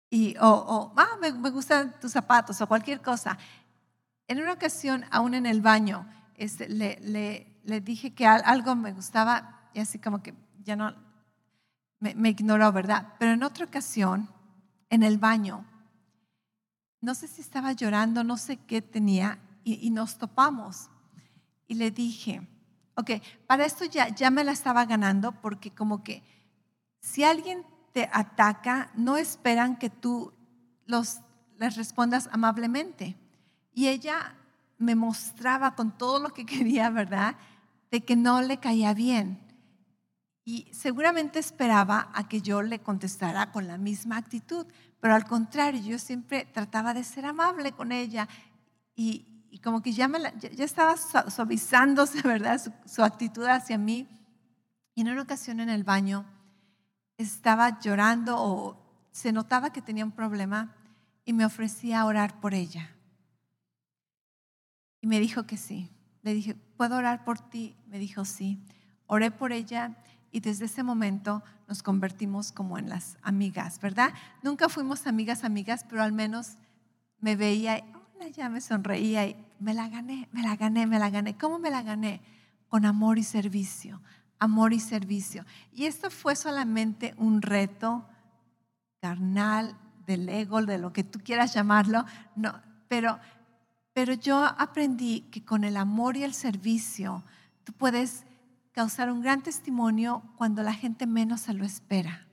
Y, 0.09 0.35
o, 0.37 0.47
oh, 0.47 0.93
ah, 0.95 1.17
me, 1.21 1.31
gustan 1.51 1.99
tus 1.99 2.11
zapatos 2.11 2.59
o 2.61 2.67
cualquier 2.67 3.01
cosa. 3.01 3.37
En 4.27 4.41
una 4.41 4.53
ocasión, 4.53 5.05
aún 5.11 5.33
en 5.33 5.45
el 5.45 5.61
baño, 5.61 6.07
este, 6.35 6.69
le, 6.69 6.97
le, 7.01 7.59
le, 7.63 7.81
dije 7.81 8.13
que 8.13 8.25
algo 8.25 8.75
me 8.75 8.93
gustaba 8.93 9.69
y 9.73 9.81
así 9.81 9.99
como 9.99 10.23
que 10.23 10.33
ya 10.63 10.75
no, 10.75 10.95
me, 11.99 12.15
me 12.15 12.29
ignoró, 12.29 12.71
¿verdad? 12.71 13.13
Pero 13.19 13.33
en 13.33 13.43
otra 13.43 13.65
ocasión, 13.65 14.29
en 14.89 15.03
el 15.03 15.17
baño, 15.17 15.65
no 17.01 17.15
sé 17.15 17.27
si 17.27 17.41
estaba 17.41 17.73
llorando, 17.73 18.23
no 18.23 18.37
sé 18.37 18.57
qué 18.57 18.81
tenía, 18.81 19.39
y, 19.63 19.89
nos 19.91 20.17
topamos. 20.17 20.89
Y 21.67 21.75
le 21.75 21.91
dije, 21.91 22.47
ok, 22.95 23.11
para 23.45 23.65
esto 23.65 23.85
ya, 23.85 24.09
ya 24.09 24.31
me 24.31 24.43
la 24.43 24.51
estaba 24.51 24.85
ganando 24.85 25.31
porque 25.33 25.71
como 25.71 26.03
que 26.03 26.23
si 26.99 27.23
alguien 27.23 27.63
te 27.93 28.09
ataca, 28.11 28.91
no 28.95 29.17
esperan 29.17 29.77
que 29.77 29.89
tú 29.89 30.33
los, 30.85 31.19
les 31.57 31.75
respondas 31.75 32.29
amablemente. 32.31 33.15
Y 33.73 33.87
ella 33.87 34.35
me 34.77 34.95
mostraba 34.95 35.75
con 35.75 35.97
todo 35.97 36.19
lo 36.19 36.29
que 36.29 36.45
quería, 36.47 36.89
¿verdad? 36.89 37.35
De 37.91 38.03
que 38.03 38.15
no 38.15 38.41
le 38.41 38.57
caía 38.57 38.93
bien. 38.93 39.39
Y 40.49 40.67
seguramente 40.71 41.37
esperaba 41.37 42.09
a 42.11 42.27
que 42.27 42.41
yo 42.41 42.63
le 42.63 42.79
contestara 42.79 43.51
con 43.51 43.67
la 43.67 43.77
misma 43.77 44.17
actitud, 44.17 44.65
pero 44.99 45.13
al 45.13 45.25
contrario, 45.25 45.79
yo 45.79 45.99
siempre 45.99 46.43
trataba 46.51 46.95
de 46.95 47.03
ser 47.03 47.27
amable 47.27 47.71
con 47.73 47.91
ella 47.91 48.27
y, 48.95 49.59
como 49.63 49.83
que 49.83 49.91
ya, 49.91 50.07
me 50.07 50.17
ya 50.39 50.65
estaba 50.65 50.97
suavizándose, 50.97 52.23
¿verdad? 52.27 52.59
Su, 52.87 53.03
actitud 53.03 53.45
hacia 53.45 53.77
mí. 53.77 54.07
Y 54.95 55.01
en 55.01 55.09
una 55.09 55.21
ocasión 55.21 55.59
en 55.59 55.69
el 55.69 55.83
baño 55.83 56.25
estaba 57.19 57.79
llorando 57.79 58.35
o 58.39 59.07
se 59.11 59.31
notaba 59.31 59.71
que 59.71 59.83
tenía 59.83 60.03
un 60.03 60.13
problema 60.13 60.75
y 61.25 61.33
me 61.33 61.45
ofrecía 61.45 62.03
orar 62.07 62.39
por 62.39 62.55
ella. 62.55 62.89
Y 64.99 65.05
me 65.05 65.19
dijo 65.19 65.43
que 65.43 65.57
sí. 65.57 65.91
Le 66.23 66.33
dije, 66.33 66.55
¿puedo 66.55 66.95
orar 66.95 67.23
por 67.23 67.37
ti? 67.37 67.75
Me 67.85 67.99
dijo 67.99 68.25
sí. 68.25 68.65
Oré 69.05 69.29
por 69.29 69.51
ella 69.51 69.95
y 70.31 70.39
desde 70.41 70.65
ese 70.65 70.83
momento 70.83 71.43
nos 71.67 71.83
convertimos 71.83 72.51
como 72.51 72.77
en 72.77 72.89
las 72.89 73.17
amigas, 73.21 73.79
¿verdad? 73.79 74.13
Nunca 74.43 74.69
fuimos 74.69 75.07
amigas, 75.07 75.43
amigas, 75.43 75.85
pero 75.89 76.03
al 76.03 76.11
menos 76.11 76.57
me 77.19 77.35
veía, 77.35 77.83
hola, 78.15 78.29
ya 78.29 78.49
me 78.49 78.61
sonreía 78.61 79.25
y 79.25 79.35
me 79.59 79.73
la 79.73 79.89
gané, 79.89 80.29
me 80.31 80.41
la 80.41 80.55
gané, 80.55 80.87
me 80.87 80.99
la 80.99 81.09
gané. 81.09 81.37
¿Cómo 81.37 81.59
me 81.59 81.69
la 81.69 81.83
gané? 81.83 82.21
Con 82.67 82.85
amor 82.85 83.17
y 83.17 83.23
servicio, 83.23 84.01
amor 84.37 84.73
y 84.73 84.79
servicio. 84.79 85.45
Y 85.73 85.85
esto 85.85 86.09
fue 86.09 86.35
solamente 86.35 87.13
un 87.17 87.41
reto 87.41 88.05
carnal 89.01 89.75
del 90.05 90.27
ego, 90.29 90.61
de 90.63 90.77
lo 90.77 90.91
que 90.91 91.03
tú 91.03 91.19
quieras 91.19 91.53
llamarlo, 91.53 92.03
no, 92.35 92.59
pero, 92.87 93.19
pero 93.93 94.13
yo 94.13 94.43
aprendí 94.43 95.21
que 95.31 95.45
con 95.45 95.63
el 95.63 95.77
amor 95.77 96.17
y 96.17 96.23
el 96.23 96.33
servicio 96.33 97.23
tú 97.63 97.73
puedes 97.73 98.25
causar 98.79 99.11
un 99.11 99.19
gran 99.19 99.41
testimonio 99.41 100.23
cuando 100.37 100.63
la 100.63 100.71
gente 100.71 101.05
menos 101.05 101.41
se 101.41 101.53
lo 101.53 101.65
espera. 101.65 102.25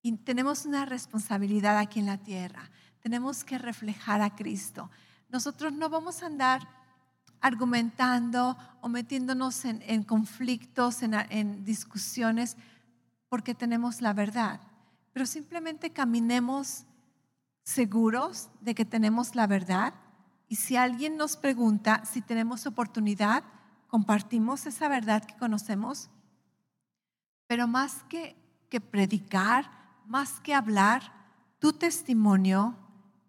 Y 0.00 0.16
tenemos 0.16 0.64
una 0.64 0.86
responsabilidad 0.86 1.76
aquí 1.76 2.00
en 2.00 2.06
la 2.06 2.16
tierra. 2.16 2.70
Tenemos 3.02 3.44
que 3.44 3.58
reflejar 3.58 4.22
a 4.22 4.34
Cristo. 4.34 4.90
Nosotros 5.28 5.74
no 5.74 5.90
vamos 5.90 6.22
a 6.22 6.26
andar 6.28 6.66
argumentando 7.42 8.56
o 8.80 8.88
metiéndonos 8.88 9.66
en, 9.66 10.02
conflictos, 10.02 11.02
en, 11.02 11.12
en 11.12 11.62
discusiones, 11.62 12.56
porque 13.28 13.54
tenemos 13.54 14.00
la 14.00 14.14
verdad. 14.14 14.62
Pero 15.12 15.26
simplemente 15.26 15.90
caminemos 15.90 16.86
seguros 17.64 18.48
de 18.62 18.74
que 18.74 18.86
tenemos 18.86 19.34
la 19.34 19.46
verdad. 19.46 19.92
Y 20.48 20.56
si 20.56 20.76
alguien 20.76 21.18
nos 21.18 21.36
pregunta 21.36 22.02
si 22.06 22.22
tenemos 22.22 22.64
oportunidad, 22.64 23.44
compartimos 23.88 24.66
esa 24.66 24.88
verdad 24.88 25.24
que 25.24 25.36
conocemos. 25.36 26.08
Pero 27.46 27.66
más 27.66 28.04
que, 28.08 28.36
que 28.68 28.80
predicar, 28.80 29.70
más 30.06 30.40
que 30.40 30.54
hablar, 30.54 31.02
tu 31.58 31.72
testimonio 31.72 32.76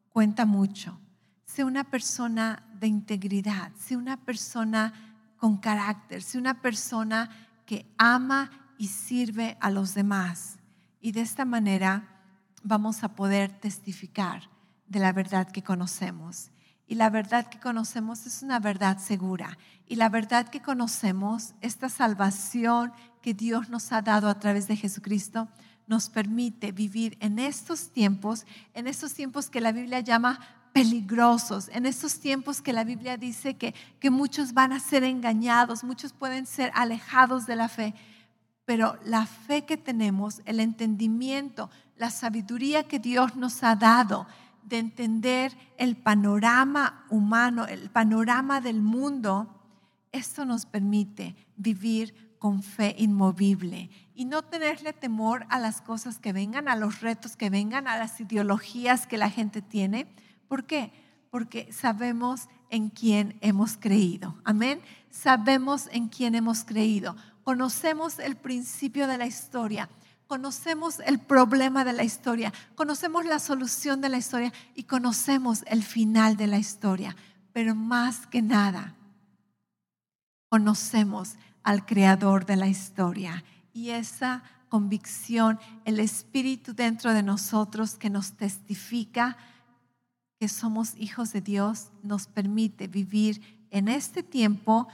cuenta 0.10 0.46
mucho. 0.46 1.00
Sé 1.46 1.64
una 1.64 1.86
persona 1.86 2.64
de 2.80 2.88
integridad, 2.88 3.72
sé 3.76 3.98
una 3.98 4.18
persona 4.18 4.94
con 5.38 5.58
carácter, 5.58 6.22
sé 6.22 6.38
una 6.38 6.62
persona 6.62 7.30
que 7.66 7.86
ama 7.98 8.52
y 8.78 8.88
sirve 8.88 9.58
a 9.62 9.72
los 9.72 9.94
demás. 9.94 10.60
Y 11.02 11.14
de 11.14 11.22
esta 11.22 11.46
manera 11.46 12.22
vamos 12.64 13.04
a 13.04 13.16
poder 13.16 13.52
testificar 13.60 14.50
de 14.88 15.00
la 15.00 15.14
verdad 15.14 15.50
que 15.50 15.64
conocemos. 15.64 16.52
Y 16.90 16.96
la 16.96 17.12
verdad 17.12 17.46
que 17.46 17.60
conocemos 17.60 18.26
es 18.26 18.42
una 18.42 18.60
verdad 18.60 18.98
segura. 18.98 19.60
Y 19.86 19.96
la 19.98 20.10
verdad 20.10 20.50
que 20.50 20.60
conocemos, 20.60 21.54
esta 21.62 21.88
salvación 21.88 22.92
que 23.22 23.36
Dios 23.36 23.70
nos 23.70 23.92
ha 23.92 24.02
dado 24.02 24.28
a 24.28 24.40
través 24.40 24.68
de 24.68 24.76
Jesucristo, 24.76 25.48
nos 25.86 26.10
permite 26.10 26.72
vivir 26.72 27.16
en 27.20 27.38
estos 27.38 27.92
tiempos, 27.92 28.48
en 28.74 28.88
estos 28.88 29.14
tiempos 29.14 29.52
que 29.52 29.62
la 29.62 29.72
Biblia 29.72 30.00
llama 30.00 30.40
peligrosos, 30.74 31.70
en 31.70 31.86
estos 31.86 32.20
tiempos 32.20 32.60
que 32.60 32.74
la 32.74 32.84
Biblia 32.84 33.18
dice 33.18 33.56
que, 33.56 33.76
que 34.00 34.10
muchos 34.10 34.54
van 34.56 34.74
a 34.74 34.80
ser 34.80 35.04
engañados, 35.04 35.84
muchos 35.84 36.12
pueden 36.12 36.48
ser 36.48 36.72
alejados 36.74 37.46
de 37.46 37.56
la 37.56 37.70
fe, 37.70 37.94
pero 38.66 38.98
la 39.06 39.28
fe 39.28 39.64
que 39.64 39.78
tenemos, 39.78 40.42
el 40.46 40.60
entendimiento, 40.60 41.70
la 41.98 42.10
sabiduría 42.10 42.88
que 42.88 42.98
Dios 42.98 43.36
nos 43.36 43.62
ha 43.62 43.76
dado 43.76 44.26
de 44.70 44.78
entender 44.78 45.58
el 45.78 45.98
panorama 45.98 47.06
humano, 47.10 47.66
el 47.66 47.90
panorama 47.90 48.62
del 48.62 48.82
mundo, 48.82 49.60
esto 50.12 50.46
nos 50.46 50.66
permite 50.66 51.36
vivir 51.58 52.30
con 52.40 52.64
fe 52.64 52.96
inmovible 52.98 53.90
y 54.16 54.26
no 54.26 54.44
tenerle 54.44 54.94
temor 54.94 55.46
a 55.50 55.60
las 55.60 55.82
cosas 55.82 56.20
que 56.20 56.34
vengan, 56.34 56.70
a 56.70 56.76
los 56.76 57.02
retos 57.02 57.36
que 57.36 57.50
vengan, 57.50 57.88
a 57.88 57.98
las 57.98 58.20
ideologías 58.22 59.08
que 59.08 59.18
la 59.18 59.30
gente 59.30 59.62
tiene. 59.62 60.08
¿Por 60.48 60.66
qué? 60.66 60.92
Porque 61.30 61.72
sabemos 61.72 62.48
en 62.70 62.90
quién 62.90 63.38
hemos 63.42 63.78
creído. 63.78 64.36
Amén. 64.44 64.82
Sabemos 65.10 65.90
en 65.92 66.08
quién 66.08 66.36
hemos 66.36 66.64
creído. 66.64 67.16
Conocemos 67.44 68.20
el 68.20 68.36
principio 68.36 69.08
de 69.08 69.18
la 69.18 69.26
historia. 69.26 69.90
Conocemos 70.30 71.00
el 71.08 71.18
problema 71.18 71.84
de 71.84 71.92
la 71.92 72.04
historia. 72.04 72.54
Conocemos 72.76 73.26
la 73.26 73.40
solución 73.40 74.00
de 74.00 74.10
la 74.10 74.20
historia 74.20 74.54
y 74.76 74.84
conocemos 74.84 75.64
el 75.66 75.82
final 75.82 76.38
de 76.38 76.46
la 76.46 76.60
historia. 76.60 77.16
Pero 77.52 77.74
más 77.74 78.28
que 78.28 78.44
nada, 78.44 78.94
conocemos 80.48 81.34
al 81.64 81.84
creador 81.84 82.46
de 82.46 82.58
la 82.58 82.68
historia. 82.68 83.44
Y 83.74 83.90
esa 83.90 84.44
convicción, 84.70 85.60
el 85.84 86.00
espíritu 86.00 86.76
dentro 86.76 87.12
de 87.16 87.24
nosotros 87.24 87.96
que 87.96 88.12
nos 88.12 88.34
testifica 88.34 89.36
que 90.40 90.48
somos 90.48 90.94
hijos 90.96 91.34
de 91.34 91.42
Dios, 91.42 91.88
nos 92.04 92.28
permite 92.28 92.86
vivir 92.86 93.66
en 93.72 93.88
este 93.88 94.22
tiempo, 94.22 94.90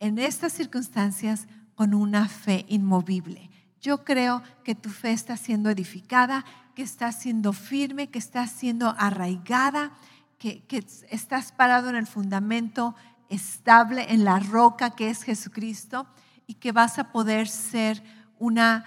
en 0.00 0.18
estas 0.18 0.52
circunstancias, 0.52 1.46
con 1.76 1.94
una 1.94 2.28
fe 2.28 2.66
inmovible. 2.68 3.49
Yo 3.80 4.04
creo 4.04 4.42
que 4.64 4.74
tu 4.74 4.90
fe 4.90 5.12
está 5.12 5.36
siendo 5.36 5.70
edificada, 5.70 6.44
que 6.74 6.82
está 6.82 7.12
siendo 7.12 7.52
firme, 7.52 8.10
que 8.10 8.18
está 8.18 8.46
siendo 8.46 8.94
arraigada, 8.98 9.92
que, 10.38 10.64
que 10.64 10.84
estás 11.10 11.52
parado 11.52 11.88
en 11.88 11.96
el 11.96 12.06
fundamento 12.06 12.94
estable 13.30 14.12
en 14.12 14.24
la 14.24 14.38
roca 14.40 14.90
que 14.90 15.08
es 15.08 15.22
Jesucristo 15.22 16.06
y 16.46 16.54
que 16.54 16.72
vas 16.72 16.98
a 16.98 17.12
poder 17.12 17.48
ser 17.48 18.02
una, 18.38 18.84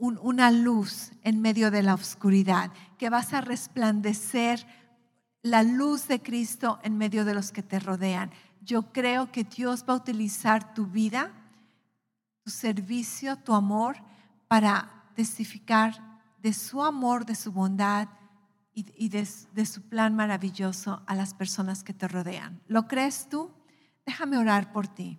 una 0.00 0.50
luz 0.50 1.12
en 1.22 1.40
medio 1.40 1.70
de 1.70 1.82
la 1.82 1.94
oscuridad, 1.94 2.72
que 2.98 3.08
vas 3.08 3.32
a 3.32 3.40
resplandecer 3.40 4.66
la 5.42 5.62
luz 5.62 6.08
de 6.08 6.20
Cristo 6.20 6.80
en 6.82 6.98
medio 6.98 7.24
de 7.24 7.34
los 7.34 7.52
que 7.52 7.62
te 7.62 7.78
rodean. 7.78 8.30
Yo 8.60 8.92
creo 8.92 9.30
que 9.30 9.44
Dios 9.44 9.84
va 9.88 9.94
a 9.94 9.96
utilizar 9.96 10.74
tu 10.74 10.86
vida, 10.86 11.30
tu 12.44 12.50
servicio, 12.50 13.36
tu 13.36 13.54
amor 13.54 13.96
para 14.48 14.90
testificar 15.14 16.00
de 16.42 16.52
su 16.52 16.82
amor, 16.82 17.24
de 17.24 17.34
su 17.34 17.52
bondad 17.52 18.08
y, 18.74 19.08
de, 19.10 19.26
su 19.66 19.82
plan 19.82 20.16
maravilloso 20.16 21.02
a 21.06 21.14
las 21.14 21.34
personas 21.34 21.84
que 21.84 21.92
te 21.92 22.08
rodean. 22.08 22.60
¿Lo 22.66 22.88
crees 22.88 23.28
tú? 23.28 23.50
Déjame 24.06 24.38
orar 24.38 24.72
por 24.72 24.88
ti. 24.88 25.18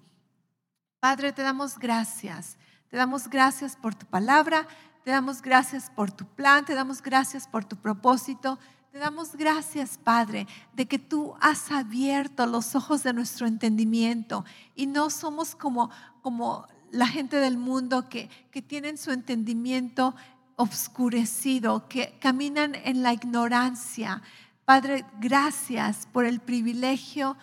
Padre, 1.00 1.32
te 1.32 1.44
damos 1.44 1.78
gracias. 1.78 2.58
Te 2.90 2.98
damos 2.98 3.30
gracias 3.30 3.76
por 3.76 3.96
tu 3.96 4.06
palabra, 4.06 4.68
te 5.04 5.12
damos 5.12 5.42
gracias 5.42 5.90
por 5.90 6.12
tu 6.12 6.26
plan, 6.26 6.66
te 6.66 6.76
damos 6.76 7.02
gracias 7.02 7.48
por 7.48 7.66
tu 7.66 7.78
propósito. 7.78 8.60
Te 8.92 9.00
damos 9.00 9.36
gracias, 9.36 9.98
Padre, 9.98 10.48
de 10.74 10.88
que 10.88 11.00
tú 11.00 11.34
has 11.42 11.72
abierto 11.72 12.46
los 12.46 12.76
ojos 12.76 13.02
de 13.02 13.12
nuestro 13.14 13.48
entendimiento 13.48 14.46
y 14.76 14.86
no 14.86 15.10
somos 15.10 15.56
como, 15.56 15.90
como 16.22 16.68
la 16.94 17.08
gente 17.08 17.38
del 17.38 17.58
mundo 17.58 18.08
que, 18.08 18.30
que 18.52 18.62
tienen 18.62 19.00
su 19.00 19.12
entendimiento 19.12 20.16
obscurecido, 20.58 21.88
que 21.90 22.16
caminan 22.20 22.76
en 22.76 23.02
la 23.02 23.14
ignorancia. 23.14 24.22
Padre, 24.64 25.04
gracias 25.20 26.08
por 26.14 26.24
el 26.26 26.40
privilegio 26.40 27.36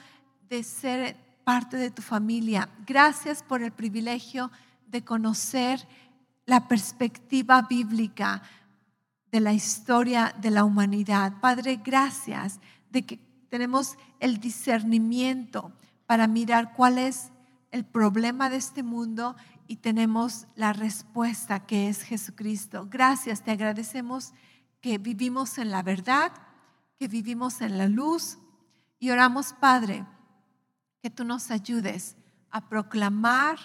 de 0.48 0.62
ser 0.62 1.16
parte 1.42 1.76
de 1.76 1.90
tu 1.90 2.00
familia. 2.00 2.68
Gracias 2.86 3.42
por 3.42 3.60
el 3.60 3.72
privilegio 3.72 4.52
de 4.86 5.02
conocer 5.02 5.84
la 6.46 6.68
perspectiva 6.68 7.62
bíblica 7.62 8.42
de 9.32 9.40
la 9.40 9.52
historia 9.52 10.32
de 10.40 10.52
la 10.52 10.64
humanidad. 10.64 11.40
Padre, 11.40 11.80
gracias 11.84 12.60
de 12.90 13.02
que 13.02 13.18
tenemos 13.48 13.96
el 14.20 14.38
discernimiento 14.38 15.72
para 16.06 16.28
mirar 16.28 16.72
cuál 16.72 16.98
es 16.98 17.32
el 17.70 17.84
problema 17.84 18.50
de 18.50 18.56
este 18.56 18.82
mundo 18.82 19.36
y 19.66 19.76
tenemos 19.76 20.46
la 20.56 20.72
respuesta 20.72 21.66
que 21.66 21.88
es 21.88 22.02
Jesucristo. 22.02 22.88
Gracias, 22.90 23.42
te 23.42 23.52
agradecemos 23.52 24.32
que 24.80 24.98
vivimos 24.98 25.58
en 25.58 25.70
la 25.70 25.82
verdad, 25.82 26.32
que 26.98 27.08
vivimos 27.08 27.60
en 27.60 27.78
la 27.78 27.86
luz 27.86 28.38
y 28.98 29.10
oramos, 29.10 29.52
Padre, 29.52 30.04
que 31.02 31.10
tú 31.10 31.24
nos 31.24 31.50
ayudes 31.50 32.16
a 32.50 32.68
proclamar 32.68 33.58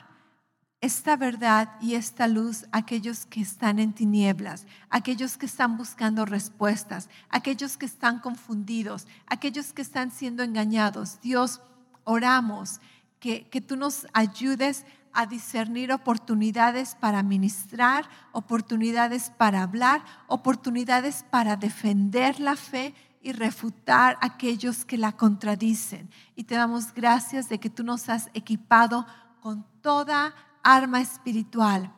esta 0.82 1.16
verdad 1.16 1.72
y 1.82 1.96
esta 1.96 2.28
luz 2.28 2.66
a 2.72 2.78
aquellos 2.80 3.26
que 3.26 3.42
están 3.42 3.80
en 3.80 3.94
tinieblas, 3.94 4.68
aquellos 4.90 5.38
que 5.38 5.48
están 5.48 5.78
buscando 5.78 6.26
respuestas, 6.26 7.10
aquellos 7.30 7.78
que 7.78 7.88
están 7.88 8.20
confundidos, 8.20 9.08
aquellos 9.26 9.74
que 9.74 9.82
están 9.82 10.12
siendo 10.12 10.44
engañados. 10.44 11.20
Dios, 11.22 11.62
oramos 12.04 12.80
que, 13.20 13.48
que 13.48 13.62
tú 13.62 13.76
nos 13.76 14.08
ayudes 14.14 14.86
a 15.14 15.26
discernir 15.26 15.94
oportunidades 15.94 16.96
para 16.96 17.24
ministrar, 17.24 18.08
oportunidades 18.34 19.32
para 19.38 19.64
hablar, 19.64 20.04
oportunidades 20.28 21.24
para 21.30 21.56
defender 21.56 22.40
la 22.40 22.58
fe 22.58 22.94
y 23.22 23.32
refutar 23.32 24.18
a 24.22 24.28
aquellos 24.28 24.86
que 24.86 24.98
la 24.98 25.14
contradicen. 25.14 26.10
Y 26.36 26.44
te 26.44 26.56
damos 26.56 26.94
gracias 26.94 27.50
de 27.50 27.60
que 27.60 27.70
tú 27.70 27.84
nos 27.84 28.10
has 28.10 28.30
equipado 28.34 29.08
con 29.40 29.66
toda 29.82 30.36
arma 30.62 31.00
espiritual 31.00 31.92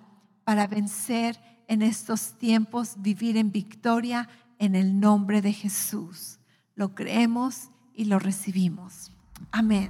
para 0.44 0.68
vencer 0.68 1.38
en 1.68 1.82
estos 1.82 2.38
tiempos, 2.38 2.96
vivir 3.00 3.36
en 3.36 3.52
victoria 3.52 4.30
en 4.60 4.76
el 4.76 5.00
nombre 5.00 5.42
de 5.42 5.54
Jesús. 5.54 6.40
Lo 6.76 6.96
creemos 6.96 7.72
y 7.94 8.06
lo 8.06 8.20
recibimos. 8.20 9.12
Amén. 9.52 9.90